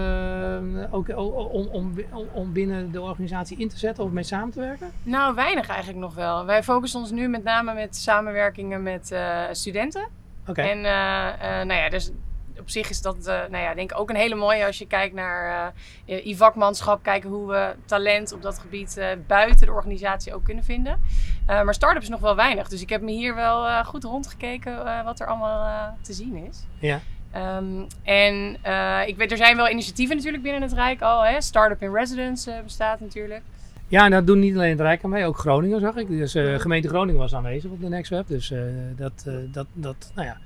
ook 0.91 1.17
om, 1.17 1.67
om, 1.67 1.93
om, 2.34 2.54
binnen 2.54 2.91
de 2.91 3.02
organisatie 3.02 3.58
in 3.58 3.69
te 3.69 3.78
zetten 3.78 4.04
of 4.04 4.12
mee 4.12 4.23
samen 4.23 4.52
te 4.52 4.60
werken? 4.60 4.91
Nou, 5.04 5.36
weinig 5.36 5.67
eigenlijk 5.67 6.00
nog 6.00 6.15
wel. 6.15 6.45
Wij 6.45 6.63
focussen 6.63 7.00
ons 7.00 7.12
nu 7.12 7.28
met 7.28 7.43
name 7.43 7.73
met 7.73 7.95
samenwerkingen 7.95 8.84
met 8.84 9.12
eh, 9.12 9.43
studenten. 9.52 10.08
Oké, 10.47 10.62
En 10.62 10.86
eh, 10.86 11.28
eh, 11.28 11.67
nou 11.67 11.82
ja, 11.82 11.89
dus 11.89 12.12
op 12.60 12.69
zich 12.69 12.89
is 12.89 13.02
dat 13.02 13.26
nou 13.26 13.58
ja, 13.58 13.73
denk 13.73 13.91
ik 13.91 14.00
ook 14.00 14.10
een 14.10 14.15
hele 14.15 14.36
mooie 14.36 14.65
als 14.65 14.78
je 14.78 14.88
kijkt 14.88 15.15
naar 15.15 15.73
eh 16.06 16.26
e-vakmanschap. 16.26 17.04
Kijken 17.04 17.30
hoe 17.30 17.47
we 17.47 17.76
talent 17.86 18.34
op 18.34 18.41
dat 18.41 18.60
gebied 18.60 19.02
buiten 19.28 19.65
de 19.65 19.73
organisatie 19.73 20.34
ook 20.34 20.43
kunnen 20.43 20.63
vinden. 20.63 21.00
Maar 21.45 21.73
start-up 21.73 22.02
is 22.02 22.10
nog 22.10 22.19
wel 22.19 22.36
weinig. 22.36 22.67
Dus 22.67 22.82
ik 22.82 22.89
heb 22.89 23.02
me 23.02 23.12
hier 23.12 23.36
wel 23.36 23.84
goed 23.84 24.04
rondgekeken 24.04 25.04
wat 25.04 25.19
er 25.19 25.28
allemaal 25.28 25.93
te 26.02 26.13
zien 26.13 26.36
is. 26.36 26.65
ja. 26.80 27.00
Ehm, 27.32 27.66
en 28.04 28.58
eh, 28.62 29.00
ik 29.08 29.18
weet, 29.18 29.32
er 29.32 29.38
zijn 29.38 29.56
wel 29.56 29.70
initiatieven 29.70 30.16
natuurlijk 30.16 30.44
binnen 30.44 30.62
het 30.62 30.74
Rijk 30.74 31.02
al. 31.02 31.26
Hè? 31.26 31.42
Startup 31.42 31.82
in 31.82 31.94
Residence 31.94 32.52
eh, 32.52 32.63
bestaat 32.63 33.00
natuurlijk. 33.00 33.42
Ja, 33.90 34.06
en 34.06 34.12
dat 34.12 34.28
doen 34.28 34.40
niet 34.40 34.56
alleen 34.56 34.70
het 34.70 34.80
Rijk 34.80 35.04
aan 35.04 35.10
mee, 35.10 35.26
ook 35.26 35.38
Groningen 35.38 35.80
zag 35.80 35.96
ik. 35.96 36.08
Dus 36.08 36.36
eh, 36.36 36.60
gemeente 36.60 36.88
Groningen 36.88 37.20
was 37.22 37.36
aanwezig 37.36 37.72
op 37.72 37.82
de 37.82 37.90
NextWeb. 37.90 38.28
Dus 38.28 38.52
eh, 38.52 38.60
dat, 38.96 39.12
eh, 39.26 39.34
dat, 39.52 39.66
dat, 39.74 40.12
nou 40.16 40.28
ja, 40.28 40.38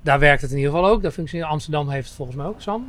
daar 0.00 0.18
werkt 0.18 0.42
het 0.42 0.50
in 0.50 0.56
ieder 0.56 0.72
geval 0.72 0.88
ook. 0.88 1.02
Dat 1.02 1.12
functioneert. 1.12 1.50
Amsterdam 1.50 1.88
heeft 1.90 2.06
het 2.06 2.16
volgens 2.16 2.36
mij 2.36 2.46
ook. 2.46 2.60
Sam, 2.60 2.86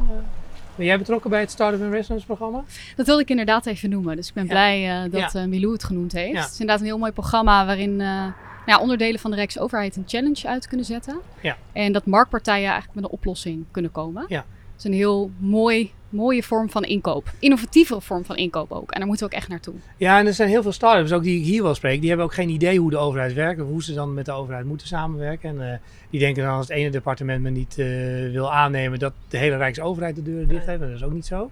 ben 0.75 0.85
jij 0.85 0.97
betrokken 0.97 1.29
bij 1.29 1.39
het 1.39 1.51
Startup 1.51 1.79
in 1.81 1.91
Residence 1.91 2.25
programma? 2.25 2.63
Dat 2.95 3.05
wilde 3.05 3.21
ik 3.21 3.29
inderdaad 3.29 3.65
even 3.65 3.89
noemen. 3.89 4.15
Dus 4.15 4.27
ik 4.27 4.33
ben 4.33 4.43
Ja. 4.43 4.49
blij 4.49 5.03
eh, 5.03 5.11
dat 5.11 5.31
Ja. 5.33 5.41
eh, 5.41 5.47
Milou 5.47 5.73
het 5.73 5.83
genoemd 5.83 6.11
heeft. 6.11 6.33
Ja. 6.33 6.41
Het 6.41 6.51
is 6.51 6.59
inderdaad 6.59 6.79
een 6.79 6.85
heel 6.89 6.97
mooi 6.97 7.11
programma 7.11 7.65
waarin 7.65 8.01
eh, 8.01 8.25
nou 8.65 8.77
ja, 8.77 8.79
onderdelen 8.79 9.19
van 9.19 9.31
de 9.31 9.37
Rijksoverheid 9.37 9.95
een 9.95 10.03
challenge 10.07 10.47
uit 10.47 10.67
kunnen 10.67 10.85
zetten. 10.85 11.19
Ja. 11.41 11.57
En 11.71 11.91
dat 11.91 12.05
marktpartijen 12.05 12.69
eigenlijk 12.69 12.95
met 12.95 13.03
een 13.03 13.17
oplossing 13.17 13.65
kunnen 13.71 13.91
komen. 13.91 14.25
Ja. 14.27 14.45
Het 14.81 14.91
is 14.91 14.97
een 14.97 15.05
heel 15.05 15.31
mooi, 15.37 15.91
mooie 16.09 16.43
vorm 16.43 16.69
van 16.69 16.83
inkoop. 16.83 17.31
Innovatievere 17.39 18.01
vorm 18.01 18.25
van 18.25 18.35
inkoop 18.35 18.71
ook. 18.71 18.91
En 18.91 18.99
daar 18.99 19.07
moeten 19.07 19.27
we 19.27 19.33
ook 19.33 19.39
echt 19.39 19.49
naartoe. 19.49 19.73
Ja, 19.97 20.19
en 20.19 20.27
er 20.27 20.33
zijn 20.33 20.49
heel 20.49 20.61
veel 20.61 20.71
start-ups, 20.71 21.11
ook 21.11 21.23
die 21.23 21.39
ik 21.39 21.45
hier 21.45 21.63
wel 21.63 21.75
spreek, 21.75 21.99
die 21.99 22.09
hebben 22.09 22.25
ook 22.25 22.33
geen 22.33 22.49
idee 22.49 22.79
hoe 22.79 22.89
de 22.89 22.97
overheid 22.97 23.33
werkt 23.33 23.61
of 23.61 23.67
hoe 23.67 23.83
ze 23.83 23.93
dan 23.93 24.13
met 24.13 24.25
de 24.25 24.31
overheid 24.31 24.65
moeten 24.65 24.87
samenwerken. 24.87 25.49
En 25.49 25.71
eh, 25.71 25.77
die 26.09 26.19
denken 26.19 26.43
dan 26.43 26.53
als 26.53 26.67
het 26.67 26.77
ene 26.77 26.89
departement 26.89 27.41
me 27.41 27.49
niet 27.49 27.77
eh, 27.77 27.85
wil 28.31 28.53
aannemen 28.53 28.99
dat 28.99 29.13
de 29.27 29.37
hele 29.37 29.57
Rijksoverheid 29.57 30.15
de 30.15 30.23
deuren 30.23 30.47
dicht 30.47 30.65
heeft. 30.65 30.81
En 30.81 30.87
dat 30.87 30.97
is 30.97 31.03
ook 31.03 31.13
niet 31.13 31.25
zo. 31.25 31.51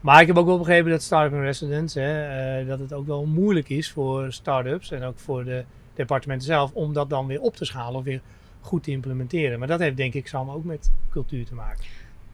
Maar 0.00 0.20
ik 0.20 0.26
heb 0.26 0.36
ook 0.36 0.46
wel 0.46 0.58
begrepen 0.58 0.90
dat 0.90 1.02
Startup 1.02 1.32
in 1.32 1.44
Residence, 1.44 2.00
hè, 2.00 2.58
eh, 2.60 2.66
dat 2.68 2.78
het 2.78 2.92
ook 2.92 3.06
wel 3.06 3.24
moeilijk 3.24 3.68
is 3.68 3.90
voor 3.90 4.32
start-ups 4.32 4.90
en 4.90 5.02
ook 5.02 5.18
voor 5.18 5.44
de 5.44 5.64
departementen 5.94 6.46
zelf 6.46 6.72
om 6.72 6.92
dat 6.92 7.10
dan 7.10 7.26
weer 7.26 7.40
op 7.40 7.56
te 7.56 7.64
schalen 7.64 7.98
of 7.98 8.04
weer 8.04 8.20
goed 8.60 8.82
te 8.82 8.90
implementeren. 8.90 9.58
Maar 9.58 9.68
dat 9.68 9.80
heeft 9.80 9.96
denk 9.96 10.14
ik 10.14 10.26
samen 10.26 10.54
ook 10.54 10.64
met 10.64 10.90
cultuur 11.10 11.44
te 11.46 11.54
maken. 11.54 11.84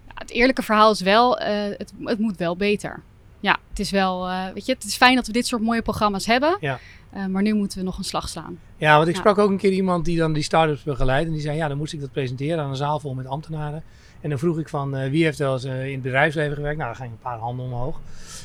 Ja, 0.07 0.13
het 0.15 0.31
eerlijke 0.31 0.63
verhaal 0.63 0.91
is 0.91 1.01
wel, 1.01 1.39
eh, 1.39 1.79
het, 1.79 1.93
het 2.05 2.19
moet 2.19 2.37
wel 2.37 2.57
beter. 2.57 3.03
ja, 3.41 3.59
het 3.69 3.79
is 3.79 3.91
wel, 3.91 4.29
eh, 4.29 4.45
weet 4.55 4.67
je, 4.67 4.73
het 4.73 4.85
is 4.85 4.97
fijn 4.97 5.15
dat 5.15 5.27
we 5.27 5.33
dit 5.33 5.47
soort 5.47 5.63
mooie 5.63 5.83
programma's 5.83 6.27
hebben. 6.27 6.57
Ja. 6.61 6.79
Eh, 7.11 7.27
maar 7.27 7.43
nu 7.43 7.55
moeten 7.55 7.79
we 7.79 7.85
nog 7.85 7.99
een 7.99 8.05
slag 8.05 8.29
slaan. 8.29 8.59
Ja, 8.77 8.97
want 8.97 9.09
ik 9.09 9.15
Ja. 9.15 9.21
sprak 9.21 9.39
ook 9.39 9.51
een 9.51 9.57
keer 9.57 9.73
iemand 9.73 10.05
die 10.05 10.17
dan 10.19 10.33
die 10.33 10.43
start-ups 10.43 10.83
begeleidt. 10.83 11.27
En 11.27 11.33
die 11.33 11.41
zei, 11.43 11.57
ja, 11.57 11.69
dan 11.69 11.77
moest 11.77 11.93
ik 11.93 12.01
dat 12.01 12.13
presenteren 12.13 12.65
aan 12.65 12.71
een 12.71 12.77
zaal 12.77 13.01
vol 13.01 13.15
met 13.15 13.27
ambtenaren. 13.27 13.83
En 14.27 14.33
dan 14.33 14.41
vroeg 14.41 14.59
ik 14.59 14.69
van, 14.69 14.97
eh, 14.97 15.11
wie 15.11 15.25
heeft 15.25 15.39
wel 15.39 15.53
eens 15.53 15.65
eh, 15.65 15.87
in 15.87 15.93
het 15.93 16.03
bedrijfsleven 16.03 16.55
gewerkt? 16.55 16.79
Nou, 16.79 16.89
dan 16.89 16.97
gingen 16.97 17.13
een 17.13 17.31
paar 17.31 17.39
handen 17.39 17.65
omhoog. 17.65 18.01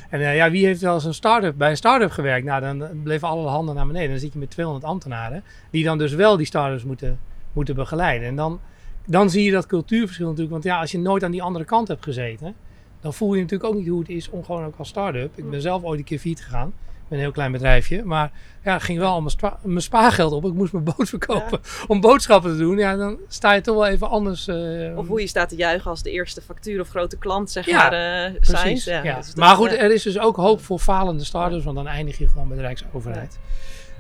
En 0.10 0.22
eh, 0.22 0.36
ja, 0.36 0.52
wie 0.52 0.65
heeft 0.65 0.82
wel 0.82 0.94
eens 0.94 1.06
een 1.06 1.13
start-up, 1.13 1.58
bij 1.58 1.70
een 1.70 1.78
start-up 1.78 2.12
gewerkt? 2.12 2.46
Nou, 2.46 2.62
dan 2.62 3.02
bleven 3.04 3.28
alle 3.28 3.48
handen 3.48 3.76
naar 3.76 3.88
beneden. 3.88 4.10
Dan 4.10 4.20
zit 4.20 4.34
je 4.34 4.39
met 4.39 4.50
200 4.50 4.86
ambtenaren. 4.86 5.44
Die 5.70 5.84
dan 5.84 5.98
dus 5.98 6.13
wel 6.13 6.38
die 6.38 6.46
start-ups 6.46 6.84
moeten, 6.84 7.20
moeten 7.54 7.76
begeleiden. 7.76 8.28
En 8.28 8.36
dan, 8.36 8.60
dan 9.06 9.30
zie 9.30 9.44
je 9.44 9.52
dat 9.52 9.65
cultuurverschil 9.65 10.26
natuurlijk. 10.26 10.52
Want 10.52 10.63
ja, 10.63 10.80
als 10.80 10.91
je 10.91 11.00
nooit 11.00 11.24
aan 11.24 11.32
die 11.32 11.44
andere 11.44 11.65
kant 11.65 11.88
hebt 11.88 12.04
gezeten... 12.04 12.56
dan 13.00 13.13
voel 13.13 13.34
je 13.34 13.41
natuurlijk 13.41 13.70
ook 13.70 13.78
niet 13.78 13.88
hoe 13.88 14.00
het 14.00 14.10
is 14.10 14.30
om 14.30 14.44
gewoon 14.44 14.65
ook 14.65 14.78
als 14.78 14.89
start-up. 14.89 15.38
Ik 15.38 15.50
ben 15.50 15.62
zelf 15.62 15.84
ooit 15.84 16.00
een 16.00 16.06
keer 16.06 16.20
fiets 16.20 16.41
gegaan. 16.41 16.74
Een 17.12 17.19
heel 17.19 17.32
klein 17.32 17.52
bedrijfje. 17.52 18.04
Maar 18.04 18.32
ja, 18.63 18.80
ging 18.80 19.00
wel 19.00 19.12
al 19.12 19.19
mijn, 19.19 19.32
spa- 19.32 19.58
mijn 19.63 19.82
spaargeld 19.82 20.32
op. 20.34 20.45
Ik 20.45 20.54
moest 20.54 20.71
mijn 20.74 20.84
boot 20.84 21.10
verkopen 21.15 21.60
om 21.88 22.02
boodschappen 22.02 22.52
te 22.52 22.58
doen. 22.58 22.78
Ja, 22.78 22.95
dan 22.95 23.17
sta 23.28 23.52
je 23.54 23.62
toch 23.62 23.76
wel 23.76 23.88
even 23.88 24.10
anders. 24.10 24.47
eh, 24.47 24.97
Of 24.97 25.08
hoe 25.08 25.21
je 25.21 25.28
staat 25.28 25.50
te 25.50 25.56
juigen 25.56 25.89
als 25.89 26.04
de 26.04 26.12
eerste 26.12 26.41
factuur 26.41 26.80
of 26.82 26.89
grote 26.89 27.17
klant 27.17 27.52
zeg 27.52 27.65
Ja, 27.65 27.78
maar 27.78 28.26
eh, 28.26 28.39
Precies. 28.39 28.84
zijn. 28.84 29.04
Ja. 29.04 29.15
dus 29.15 29.36
maar 29.36 29.56
goed, 29.56 29.71
er 29.71 29.91
is 29.91 30.04
dus 30.04 30.19
ook 30.19 30.36
hoop 30.36 30.63
voor 30.63 30.80
falende 30.80 31.24
starters. 31.24 31.63
Want 31.63 31.76
dan 31.76 31.88
eindig 31.88 32.17
je 32.17 32.28
gewoon 32.28 32.47
bij 32.47 32.58
de 32.58 32.63
Rijksoverheid. 32.63 33.39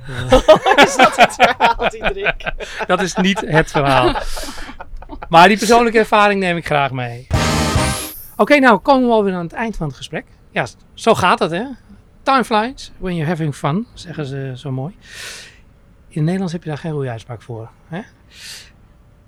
is 0.85 0.95
dat 0.95 1.15
het 1.15 1.35
verhaal, 1.35 1.89
Diederik? 1.89 2.51
Dat 2.87 3.01
is 3.01 3.15
niet 3.15 3.41
het 3.45 3.71
verhaal. 3.71 4.15
Maar 5.29 5.47
die 5.47 5.57
persoonlijke 5.57 5.97
ervaring 5.99 6.39
neem 6.39 6.57
ik 6.57 6.65
graag 6.65 6.91
mee. 6.91 7.27
Oké, 8.37 8.59
nou 8.59 8.77
komen 8.79 9.07
we 9.07 9.13
alweer 9.13 9.33
aan 9.33 9.43
het 9.43 9.53
eind 9.53 9.75
van 9.77 9.87
het 9.87 9.95
gesprek. 9.95 10.25
Ja, 10.51 10.65
zo 10.93 11.13
gaat 11.15 11.39
het 11.39 11.51
hè. 11.51 11.63
Time 12.23 12.43
flies 12.43 12.91
when 12.97 13.15
you're 13.15 13.29
having 13.29 13.55
fun, 13.55 13.87
zeggen 13.93 14.25
ze 14.25 14.53
zo 14.55 14.71
mooi. 14.71 14.95
In 16.07 16.17
het 16.17 16.23
Nederlands 16.23 16.53
heb 16.53 16.63
je 16.63 16.69
daar 16.69 16.77
geen 16.77 16.91
goede 16.91 17.09
uitspraak 17.09 17.41
voor. 17.41 17.69
Hè? 17.87 18.01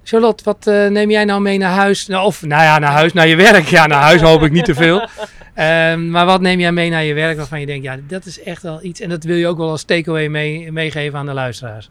Charlotte, 0.03 0.43
wat 0.43 0.67
eh, 0.67 0.88
neem 0.88 1.10
jij 1.10 1.25
nou 1.25 1.41
mee 1.41 1.58
naar 1.58 1.71
huis? 1.73 2.08
Nou, 2.08 2.25
Of 2.25 2.41
nou 2.41 2.63
ja, 2.63 2.79
naar 2.79 2.91
huis, 2.91 3.13
naar 3.13 3.27
je 3.27 3.36
werk. 3.36 3.65
Ja, 3.65 3.88
naar 3.88 4.01
huis 4.01 4.21
hoop 4.21 4.41
ik 4.41 4.51
niet 4.51 4.65
te 4.65 4.75
veel. 4.75 5.08
Ehm, 5.53 6.10
maar 6.10 6.25
wat 6.25 6.41
neem 6.41 6.60
jij 6.60 6.71
mee 6.71 6.89
naar 6.89 7.03
je 7.03 7.13
werk 7.13 7.38
waarvan 7.38 7.60
je 7.60 7.65
denkt, 7.65 7.84
ja, 7.84 7.97
dat 8.08 8.25
is 8.25 8.43
echt 8.43 8.62
wel 8.62 8.84
iets. 8.84 8.99
En 8.99 9.10
dat 9.10 9.23
wil 9.23 9.36
je 9.36 9.47
ook 9.47 9.58
wel 9.58 9.69
als 9.69 9.84
takeaway 9.84 10.27
mee, 10.27 10.71
meegeven 10.71 11.19
aan 11.19 11.25
de 11.25 11.34
luisteraars. 11.34 11.89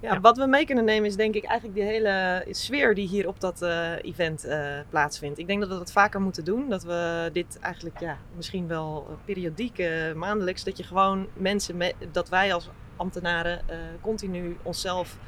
Ja, 0.00 0.12
Ja. 0.14 0.20
wat 0.20 0.36
we 0.36 0.46
mee 0.46 0.66
kunnen 0.66 0.84
nemen 0.84 1.08
is 1.08 1.16
denk 1.16 1.34
ik 1.34 1.44
eigenlijk 1.44 1.78
die 1.78 1.88
hele 1.88 2.44
sfeer 2.50 2.94
die 2.94 3.08
hier 3.08 3.28
op 3.28 3.40
dat 3.40 3.62
eh, 3.62 3.92
event 4.02 4.44
eh, 4.44 4.78
plaatsvindt. 4.88 5.38
Ik 5.38 5.46
denk 5.46 5.60
dat 5.60 5.68
we 5.68 5.74
dat 5.78 5.92
vaker 5.92 6.20
moeten 6.20 6.44
doen. 6.44 6.68
Dat 6.68 6.82
we 6.82 7.30
dit 7.32 7.58
eigenlijk 7.60 8.00
ja, 8.00 8.16
misschien 8.36 8.66
wel 8.68 9.06
eh, 9.08 9.14
periodiek, 9.24 9.82
maandelijks, 10.14 10.64
dat 10.64 10.76
je 10.76 10.82
gewoon 10.84 11.26
mensen, 11.32 11.76
me- 11.76 11.94
dat 12.12 12.28
wij 12.28 12.54
als 12.54 12.70
ambtenaren 12.96 13.60
continu 14.00 14.56
onszelf 14.62 15.18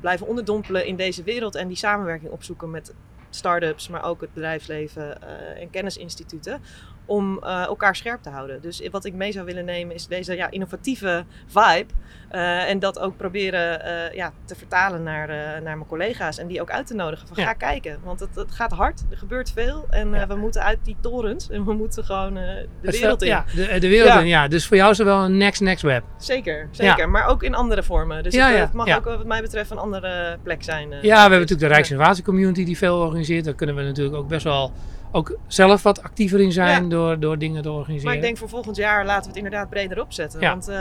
blijven 0.00 0.26
onderdompelen 0.26 0.86
in 0.86 0.96
deze 0.96 1.22
wereld 1.22 1.54
en 1.54 1.68
die 1.68 1.76
samenwerking 1.76 2.30
opzoeken 2.30 2.70
met 2.70 2.94
start-ups, 3.30 3.88
maar 3.88 4.04
ook 4.04 4.20
het 4.20 4.32
bedrijfsleven 4.34 5.22
en 5.56 5.70
kennisinstituten. 5.70 6.60
Om 7.06 7.38
eh, 7.42 7.62
elkaar 7.64 7.96
scherp 7.96 8.22
te 8.22 8.30
houden. 8.30 8.60
Dus 8.62 8.82
wat 8.90 9.04
ik 9.04 9.14
mee 9.14 9.32
zou 9.32 9.44
willen 9.44 9.64
nemen 9.64 9.94
is 9.94 10.06
deze 10.06 10.36
ja, 10.36 10.50
innovatieve 10.50 11.24
vibe. 11.46 11.86
Eh, 12.28 12.70
en 12.70 12.78
dat 12.78 12.98
ook 12.98 13.16
proberen 13.16 13.84
eh, 13.84 14.14
ja, 14.16 14.32
te 14.44 14.54
vertalen 14.54 15.02
naar, 15.02 15.28
naar 15.62 15.76
mijn 15.76 15.86
collega's. 15.86 16.38
En 16.38 16.46
die 16.46 16.60
ook 16.60 16.70
uit 16.70 16.86
te 16.86 16.94
nodigen 16.94 17.28
van 17.28 17.36
Ja. 17.36 17.44
ga 17.44 17.52
kijken. 17.52 17.98
Want 18.04 18.20
het, 18.20 18.34
het 18.34 18.52
gaat 18.52 18.72
hard, 18.72 19.04
er 19.10 19.16
gebeurt 19.16 19.50
veel. 19.52 19.86
En 19.90 20.10
Ja. 20.12 20.26
we 20.26 20.34
moeten 20.34 20.62
uit 20.62 20.78
die 20.84 20.96
torens. 21.00 21.50
En 21.50 21.64
we 21.64 21.72
moeten 21.72 22.04
gewoon 22.04 22.34
de 22.34 22.66
Het 22.82 22.98
wereld 23.00 23.22
in. 23.22 23.28
Ja, 23.28 23.44
de, 23.54 23.78
de 23.78 23.88
wereld 23.88 24.20
in, 24.20 24.26
ja. 24.26 24.48
Dus 24.48 24.66
voor 24.66 24.76
jou 24.76 24.90
is 24.90 24.98
er 24.98 25.04
wel 25.04 25.24
een 25.24 25.36
next, 25.36 25.60
next 25.60 25.82
web. 25.82 26.04
Zeker, 26.18 26.68
zeker. 26.70 27.10
Maar 27.10 27.26
ook 27.26 27.42
in 27.42 27.54
andere 27.54 27.82
vormen. 27.82 28.22
Dus 28.22 28.34
het, 28.36 28.58
het 28.58 28.72
mag 28.72 28.96
ook 28.96 29.04
wat 29.04 29.24
mij 29.24 29.40
betreft 29.40 29.70
een 29.70 29.78
andere 29.78 30.38
plek 30.42 30.62
zijn. 30.62 30.88
Ja, 30.90 30.98
we 31.00 31.06
hebben 31.08 31.30
natuurlijk 31.30 31.60
de. 31.60 31.66
Rijksinnovatiecommunity 31.66 32.64
die 32.64 32.78
veel 32.78 32.98
organiseert. 32.98 33.44
Daar 33.44 33.54
kunnen 33.54 33.76
we 33.76 33.82
natuurlijk 33.82 34.16
ook 34.16 34.28
best 34.28 34.44
wel 34.44 34.72
ook 35.16 35.38
zelf 35.46 35.82
wat 35.82 36.02
actiever 36.02 36.40
in 36.40 36.52
zijn 36.52 36.82
Ja. 36.82 36.88
door, 36.88 37.20
door 37.20 37.38
dingen 37.38 37.62
te 37.62 37.70
organiseren. 37.70 38.04
Maar 38.06 38.14
ik 38.14 38.22
denk 38.22 38.36
voor 38.36 38.48
volgend 38.48 38.76
jaar 38.76 39.04
laten 39.04 39.22
we 39.22 39.28
het 39.28 39.36
inderdaad 39.36 39.70
breder 39.70 40.00
opzetten. 40.00 40.40
Ja. 40.40 40.50
Want 40.50 40.68
eh, 40.68 40.76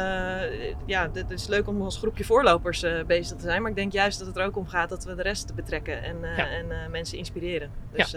ja, 0.86 1.10
het 1.14 1.32
is 1.32 1.48
leuk 1.48 1.68
om 1.68 1.82
als 1.82 1.98
groepje 1.98 2.24
voorlopers 2.24 2.84
eh, 2.84 2.92
bezig 3.08 3.38
te 3.38 3.44
zijn. 3.44 3.62
Maar 3.62 3.70
ik 3.72 3.78
denk 3.78 3.92
juist 3.92 4.18
dat 4.20 4.28
het 4.28 4.38
er 4.38 4.46
ook 4.46 4.58
om 4.58 4.68
gaat 4.68 4.90
dat 4.90 5.04
we 5.06 5.16
de 5.16 5.22
rest 5.22 5.56
betrekken 5.56 6.04
en, 6.04 6.16
eh, 6.24 6.38
Ja. 6.38 6.48
en 6.50 6.92
mensen 6.92 7.18
inspireren. 7.18 7.70
Dus. 7.92 8.16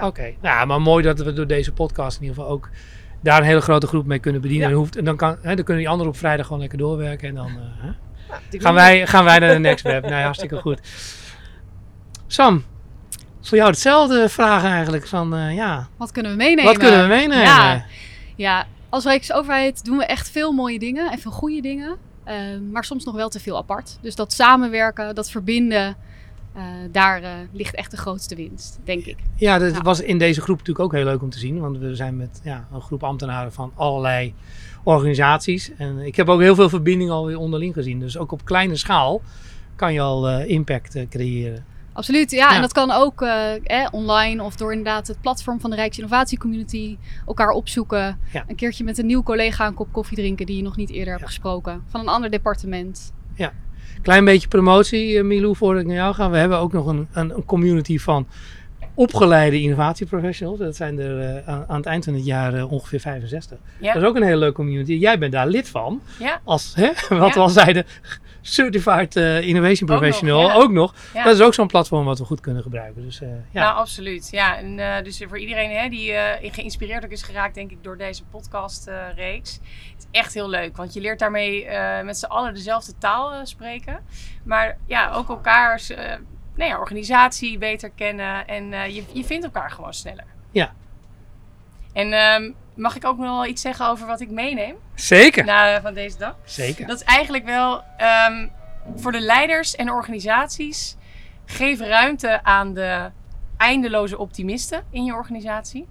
Oké, 0.00 0.34
nou, 0.40 0.66
maar 0.66 0.80
mooi 0.80 1.02
dat 1.02 1.18
we 1.18 1.32
door 1.32 1.46
deze 1.46 1.72
podcast 1.72 2.16
in 2.16 2.22
ieder 2.22 2.36
geval 2.38 2.52
ook 2.52 2.68
daar 3.20 3.38
een 3.38 3.46
hele 3.46 3.60
grote 3.60 3.86
groep 3.86 4.06
mee 4.06 4.18
kunnen 4.18 4.40
bedienen. 4.40 4.68
En, 4.68 4.74
hoeft, 4.74 4.96
en 4.96 5.04
dan, 5.04 5.16
kan, 5.16 5.36
hè, 5.42 5.54
dan 5.54 5.64
kunnen 5.64 5.82
die 5.82 5.88
anderen 5.88 6.12
op 6.12 6.18
vrijdag 6.18 6.44
gewoon 6.46 6.60
lekker 6.60 6.78
doorwerken. 6.78 7.28
En 7.28 7.34
dan 7.34 7.52
Nou, 8.28 8.40
gaan, 8.50 8.74
wij, 8.74 9.06
gaan 9.06 9.24
wij 9.24 9.38
naar 9.38 9.52
de 9.52 9.58
next 9.58 9.84
web. 9.84 10.02
Nou, 10.02 10.22
hartstikke 10.22 10.56
goed. 10.56 10.80
Sam, 12.26 12.64
voor 13.48 13.56
jou 13.58 13.70
hetzelfde 13.70 14.28
vraag 14.28 14.64
eigenlijk. 14.64 15.06
Van, 15.06 15.34
eh, 15.34 15.54
ja, 15.54 15.88
Wat 15.96 16.12
kunnen 16.12 16.30
we 16.32 16.36
meenemen? 16.36 16.64
wat 16.64 16.78
kunnen 16.78 17.02
we 17.02 17.08
meenemen? 17.08 17.44
Ja, 17.44 17.84
ja, 18.36 18.66
als 18.88 19.04
Rijksoverheid 19.04 19.84
doen 19.84 19.96
we 19.96 20.04
echt 20.04 20.30
veel 20.30 20.52
mooie 20.52 20.78
dingen 20.78 21.10
en 21.10 21.18
veel 21.18 21.30
goede 21.30 21.60
dingen. 21.60 21.96
eh, 22.24 22.36
maar 22.72 22.84
soms 22.84 23.04
nog 23.04 23.14
wel 23.14 23.28
te 23.28 23.40
veel 23.40 23.56
apart. 23.56 23.98
Dus 24.00 24.14
dat 24.14 24.32
samenwerken, 24.32 25.14
dat 25.14 25.30
verbinden, 25.30 25.96
eh, 26.54 26.62
daar 26.92 27.22
eh, 27.22 27.30
ligt 27.52 27.74
echt 27.74 27.90
de 27.90 27.96
grootste 27.96 28.34
winst, 28.34 28.78
denk 28.84 29.04
ik. 29.04 29.16
Ja, 29.36 29.58
dat 29.58 29.74
Ja. 29.74 29.82
was 29.82 30.00
in 30.00 30.18
deze 30.18 30.40
groep 30.40 30.56
natuurlijk 30.58 30.84
ook 30.84 30.92
heel 30.92 31.04
leuk 31.04 31.22
om 31.22 31.30
te 31.30 31.38
zien. 31.38 31.60
Want 31.60 31.78
we 31.78 31.94
zijn 31.94 32.16
met 32.16 32.40
ja, 32.44 32.68
een 32.72 32.80
groep 32.80 33.02
ambtenaren 33.04 33.52
van 33.52 33.72
allerlei 33.74 34.34
organisaties. 34.84 35.70
En 35.78 35.98
ik 35.98 36.16
heb 36.16 36.28
ook 36.28 36.40
heel 36.40 36.54
veel 36.54 36.68
verbindingen 36.68 37.14
alweer 37.14 37.38
onderling 37.38 37.74
gezien. 37.74 38.00
Dus 38.00 38.18
ook 38.18 38.32
op 38.32 38.44
kleine 38.44 38.76
schaal 38.76 39.22
kan 39.76 39.92
je 39.92 40.00
al 40.00 40.28
impact 40.40 40.98
creëren. 41.10 41.64
Absoluut, 41.98 42.30
ja. 42.30 42.48
Ja. 42.48 42.54
En 42.54 42.60
dat 42.60 42.72
kan 42.72 42.90
ook 42.90 43.22
eh, 43.22 43.54
eh, 43.54 43.86
online 43.90 44.42
of 44.42 44.56
door 44.56 44.70
inderdaad 44.72 45.06
het 45.06 45.20
platform 45.20 45.60
van 45.60 45.70
de 45.70 45.76
Rijksinnovatiecommunity 45.76 46.96
elkaar 47.26 47.50
opzoeken. 47.50 48.18
Ja. 48.32 48.44
Een 48.48 48.56
keertje 48.56 48.84
met 48.84 48.98
een 48.98 49.06
nieuw 49.06 49.22
collega 49.22 49.66
een 49.66 49.74
kop 49.74 49.92
koffie 49.92 50.16
drinken 50.16 50.46
die 50.46 50.56
je 50.56 50.62
nog 50.62 50.76
niet 50.76 50.90
eerder 50.90 51.08
hebt 51.08 51.20
Ja. 51.20 51.26
gesproken. 51.26 51.82
Van 51.88 52.00
een 52.00 52.08
ander 52.08 52.30
departement. 52.30 53.12
Klein 54.02 54.24
beetje 54.24 54.48
promotie, 54.48 55.18
eh, 55.18 55.24
Milou, 55.24 55.56
voordat 55.56 55.80
ik 55.82 55.86
naar 55.88 55.96
jou 55.96 56.14
ga. 56.14 56.30
We 56.30 56.36
hebben 56.36 56.58
ook 56.58 56.72
nog 56.72 56.86
een, 56.86 57.08
een, 57.12 57.30
een 57.36 57.44
community 57.44 57.98
van 57.98 58.26
opgeleide 58.94 59.60
innovatieprofessionals. 59.60 60.58
Dat 60.58 60.76
zijn 60.76 60.98
er 60.98 61.20
eh, 61.20 61.48
aan, 61.48 61.64
aan 61.68 61.76
het 61.76 61.86
eind 61.86 62.04
van 62.04 62.14
het 62.14 62.24
jaar 62.24 62.54
eh, 62.54 62.72
ongeveer 62.72 63.00
65. 63.00 63.58
Ja. 63.80 63.92
Dat 63.92 64.02
is 64.02 64.08
ook 64.08 64.16
een 64.16 64.22
hele 64.22 64.36
leuke 64.36 64.54
community. 64.54 64.92
Jij 64.92 65.18
bent 65.18 65.32
daar 65.32 65.46
lid 65.46 65.68
van. 65.68 66.00
Ja. 66.18 66.40
Als, 66.44 66.72
hè, 66.74 66.86
wat 67.18 67.28
Ja. 67.28 67.34
we 67.34 67.40
al 67.40 67.48
zeiden, 67.48 67.84
Certified 68.48 69.16
eh, 69.16 69.40
Innovation 69.40 69.82
Ook 69.82 69.88
nog, 69.88 69.98
Professional. 69.98 70.48
ja. 70.48 70.54
Ook 70.54 70.70
nog. 70.70 70.94
Ja. 71.14 71.24
Dat 71.24 71.34
is 71.34 71.40
ook 71.40 71.54
zo'n 71.54 71.66
platform 71.66 72.04
wat 72.04 72.18
we 72.18 72.24
goed 72.24 72.40
kunnen 72.40 72.62
gebruiken. 72.62 73.02
Dus 73.02 73.20
eh, 73.20 73.28
ja. 73.28 73.62
Nou, 73.62 73.76
absoluut. 73.76 74.28
Ja, 74.30 74.56
en 74.56 74.78
eh, 74.78 75.04
dus 75.04 75.24
voor 75.28 75.38
iedereen 75.38 75.70
hè, 75.70 75.88
die 75.88 76.12
geïnspireerd 76.50 77.04
ook 77.04 77.10
is 77.10 77.22
geraakt, 77.22 77.54
denk 77.54 77.70
ik, 77.70 77.82
door 77.82 77.96
deze 77.96 78.24
podcast-reeks. 78.24 79.52
het 79.94 79.98
is 79.98 80.06
echt 80.10 80.34
heel 80.34 80.48
leuk, 80.48 80.76
want 80.76 80.92
je 80.92 81.00
leert 81.00 81.18
daarmee 81.18 81.66
met 82.04 82.18
z'n 82.18 82.24
allen 82.24 82.54
dezelfde 82.54 82.92
taal 82.98 83.46
spreken. 83.46 84.00
Maar 84.44 84.78
ja, 84.86 85.12
ook 85.12 85.28
elkaars 85.28 85.88
nou 86.54 86.70
ja, 86.70 86.78
organisatie 86.78 87.58
beter 87.58 87.90
kennen 87.90 88.46
en 88.46 88.70
je, 88.70 89.04
je 89.12 89.24
vindt 89.24 89.44
elkaar 89.44 89.70
gewoon 89.70 89.94
sneller. 89.94 90.26
Ja. 90.50 90.72
En 91.92 92.12
ehm, 92.12 92.50
mag 92.78 92.96
ik 92.96 93.04
ook 93.04 93.18
nog 93.18 93.26
wel 93.26 93.46
iets 93.46 93.62
zeggen 93.62 93.86
over 93.86 94.06
wat 94.06 94.20
ik 94.20 94.30
meeneem 94.30 94.76
Zeker. 94.94 95.44
na, 95.44 95.80
van 95.80 95.94
deze 95.94 96.18
dag? 96.18 96.36
Zeker. 96.44 96.86
Dat 96.86 96.96
is 96.96 97.04
eigenlijk 97.04 97.44
wel 97.44 97.82
ehm, 97.96 98.48
voor 98.96 99.12
de 99.12 99.20
leiders 99.20 99.76
en 99.76 99.90
organisaties. 99.90 100.96
Geef 101.44 101.80
ruimte 101.80 102.44
aan 102.44 102.74
de 102.74 103.10
eindeloze 103.56 104.18
optimisten 104.18 104.84
in 104.90 105.04
je 105.04 105.14
organisatie. 105.14 105.86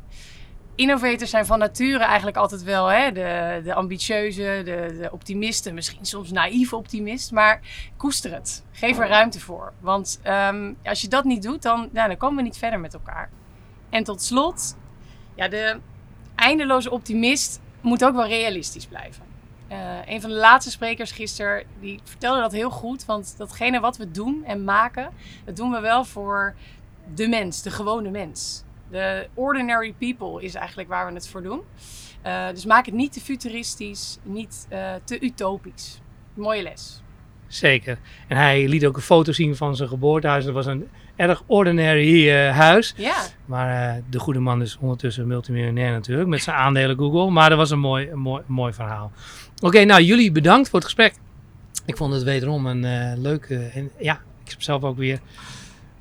Innovators 0.75 1.29
zijn 1.29 1.45
van 1.45 1.59
nature 1.59 2.03
eigenlijk 2.03 2.37
altijd 2.37 2.63
wel 2.63 2.87
hè, 2.87 3.11
de, 3.11 3.61
de 3.63 3.73
ambitieuze, 3.73 4.61
de, 4.65 4.97
de 5.01 5.09
optimisten, 5.11 5.73
misschien 5.73 6.05
soms 6.05 6.31
naïeve 6.31 6.75
optimist. 6.75 7.31
Maar 7.31 7.61
koester 7.97 8.33
het. 8.33 8.63
Geef 8.71 8.99
er 8.99 9.07
ruimte 9.07 9.39
voor. 9.39 9.73
Want 9.79 10.19
ehm, 10.23 10.73
als 10.83 11.01
je 11.01 11.07
dat 11.07 11.23
niet 11.23 11.43
doet, 11.43 11.61
dan, 11.61 11.89
nou, 11.91 12.07
dan 12.07 12.17
komen 12.17 12.37
we 12.37 12.43
niet 12.43 12.57
verder 12.57 12.79
met 12.79 12.93
elkaar. 12.93 13.29
En 13.89 14.03
tot 14.03 14.21
slot, 14.21 14.77
ja, 15.35 15.47
de 15.47 15.79
eindeloze 16.37 16.91
optimist 16.91 17.59
moet 17.81 18.05
ook 18.05 18.15
wel 18.15 18.27
realistisch 18.27 18.85
blijven. 18.85 19.23
Eh, 19.67 19.97
een 20.05 20.21
van 20.21 20.29
de 20.29 20.35
laatste 20.35 20.71
sprekers 20.71 21.11
gisteren, 21.11 21.63
die 21.79 21.99
vertelde 22.03 22.41
dat 22.41 22.51
heel 22.51 22.69
goed. 22.69 23.05
Want 23.05 23.37
datgene 23.37 23.79
wat 23.79 23.97
we 23.97 24.11
doen 24.11 24.43
en 24.45 24.63
maken, 24.63 25.13
dat 25.45 25.55
doen 25.55 25.71
we 25.71 25.79
wel 25.79 26.05
voor 26.05 26.55
de 27.13 27.27
mens, 27.27 27.61
de 27.61 27.71
gewone 27.71 28.09
mens. 28.09 28.63
De 28.89 29.27
ordinary 29.33 29.93
people 29.93 30.43
is 30.43 30.55
eigenlijk 30.55 30.89
waar 30.89 31.07
we 31.07 31.13
het 31.13 31.27
voor 31.27 31.41
doen. 31.41 31.61
Eh, 32.21 32.49
dus 32.49 32.65
maak 32.65 32.85
het 32.85 32.95
niet 32.95 33.13
te 33.13 33.21
futuristisch, 33.21 34.17
niet 34.23 34.65
eh, 34.69 34.93
te 35.03 35.19
utopisch. 35.19 35.99
Mooie 36.33 36.63
les. 36.63 37.01
Zeker. 37.47 37.97
En 38.27 38.37
hij 38.37 38.67
liet 38.67 38.85
ook 38.85 38.95
een 38.95 39.01
foto 39.01 39.31
zien 39.31 39.55
van 39.55 39.75
zijn 39.75 39.89
geboortehuis. 39.89 40.45
Dat 40.45 40.53
was 40.53 40.65
een 40.65 40.87
erg 41.15 41.43
ordinary 41.45 42.29
eh, 42.29 42.57
huis. 42.57 42.93
Ja, 42.97 43.25
Maar 43.45 43.95
eh, 43.95 44.01
de 44.09 44.19
goede 44.19 44.39
man 44.39 44.61
is 44.61 44.77
ondertussen 44.79 45.27
multimiljonair 45.27 45.91
natuurlijk. 45.91 46.29
Met 46.29 46.43
zijn 46.43 46.55
aandelen 46.55 46.97
Google. 46.97 47.29
Maar 47.29 47.49
dat 47.49 47.57
was 47.57 47.71
een 47.71 47.79
mooi, 47.79 48.09
een 48.09 48.19
mooi, 48.19 48.43
een 48.47 48.53
mooi 48.53 48.73
verhaal. 48.73 49.11
Oké, 49.59 49.83
nou 49.83 50.01
jullie 50.01 50.31
bedankt 50.31 50.69
voor 50.69 50.79
het 50.79 50.87
gesprek. 50.87 51.13
Ik 51.85 51.97
vond 51.97 52.13
het 52.13 52.23
wederom 52.23 52.65
een 52.65 52.85
eh, 52.85 53.17
leuke. 53.17 53.69
En 53.73 53.91
ja, 53.99 54.21
ik 54.43 54.51
heb 54.51 54.61
zelf 54.61 54.83
ook 54.83 54.97
weer 54.97 55.19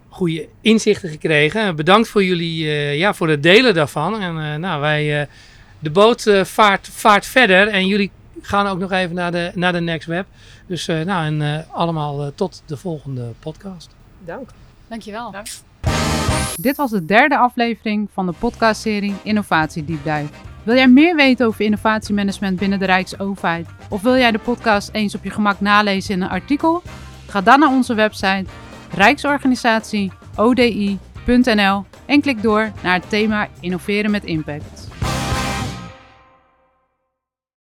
goede 0.09 0.49
inzichten 0.61 1.09
gekregen. 1.09 1.77
Bedankt 1.77 2.09
voor 2.09 2.25
jullie, 2.25 2.65
ja, 2.97 3.15
voor 3.15 3.29
het 3.29 3.43
delen 3.43 3.75
daarvan. 3.75 4.21
En 4.21 4.61
nou, 4.61 4.81
wij, 4.81 5.29
de 5.79 5.91
boot 5.91 6.31
vaart, 6.43 6.89
vaart 6.93 7.27
verder. 7.27 7.69
En 7.69 7.87
jullie 7.87 8.11
gaan 8.41 8.67
ook 8.67 8.79
nog 8.79 8.93
even 8.93 9.15
naar 9.15 9.33
de, 9.33 9.51
naar 9.55 9.73
de 9.73 9.81
Next 9.81 10.07
Web. 10.07 10.27
Dus 10.67 10.89
eh, 10.89 11.01
nou, 11.01 11.25
en 11.25 11.43
eh, 11.43 11.59
allemaal 11.73 12.23
eh, 12.23 12.29
tot 12.35 12.63
de 12.67 12.77
volgende 12.77 13.33
podcast. 13.39 13.95
Dank. 14.25 14.51
Dankjewel. 14.89 15.31
Dank. 15.31 15.47
Dit 16.61 16.77
was 16.77 16.91
de 16.91 17.05
derde 17.05 17.39
aflevering 17.39 18.09
van 18.13 18.27
de 18.27 18.33
podcastserie 18.33 19.15
Innovatie 19.23 19.85
Deep 19.85 20.05
Dive. 20.05 20.29
Wil 20.63 20.75
jij 20.75 20.89
meer 20.89 21.17
weten 21.17 21.47
over 21.47 21.65
innovatiemanagement 21.65 22.59
binnen 22.59 22.79
de 22.79 22.85
Rijksoverheid? 22.85 23.67
Of 23.89 24.03
wil 24.03 24.17
jij 24.17 24.31
de 24.31 24.39
podcast 24.39 24.89
eens 24.93 25.15
op 25.15 25.25
je 25.25 25.31
gemak 25.31 25.61
nalezen 25.61 26.15
in 26.15 26.23
een 26.23 26.29
artikel? 26.29 26.83
Ga 27.27 27.41
dan 27.41 27.61
naar 27.61 27.71
onze 27.71 27.95
website 27.95 28.45
rijksorganisatie.odi.nl 28.95 31.85
en 32.07 32.21
klik 32.21 32.43
door 32.43 32.73
naar 32.83 32.95
het 32.95 33.09
thema 33.09 33.49
Innoveren 33.61 34.11
met 34.11 34.25
Impact. 34.25 34.86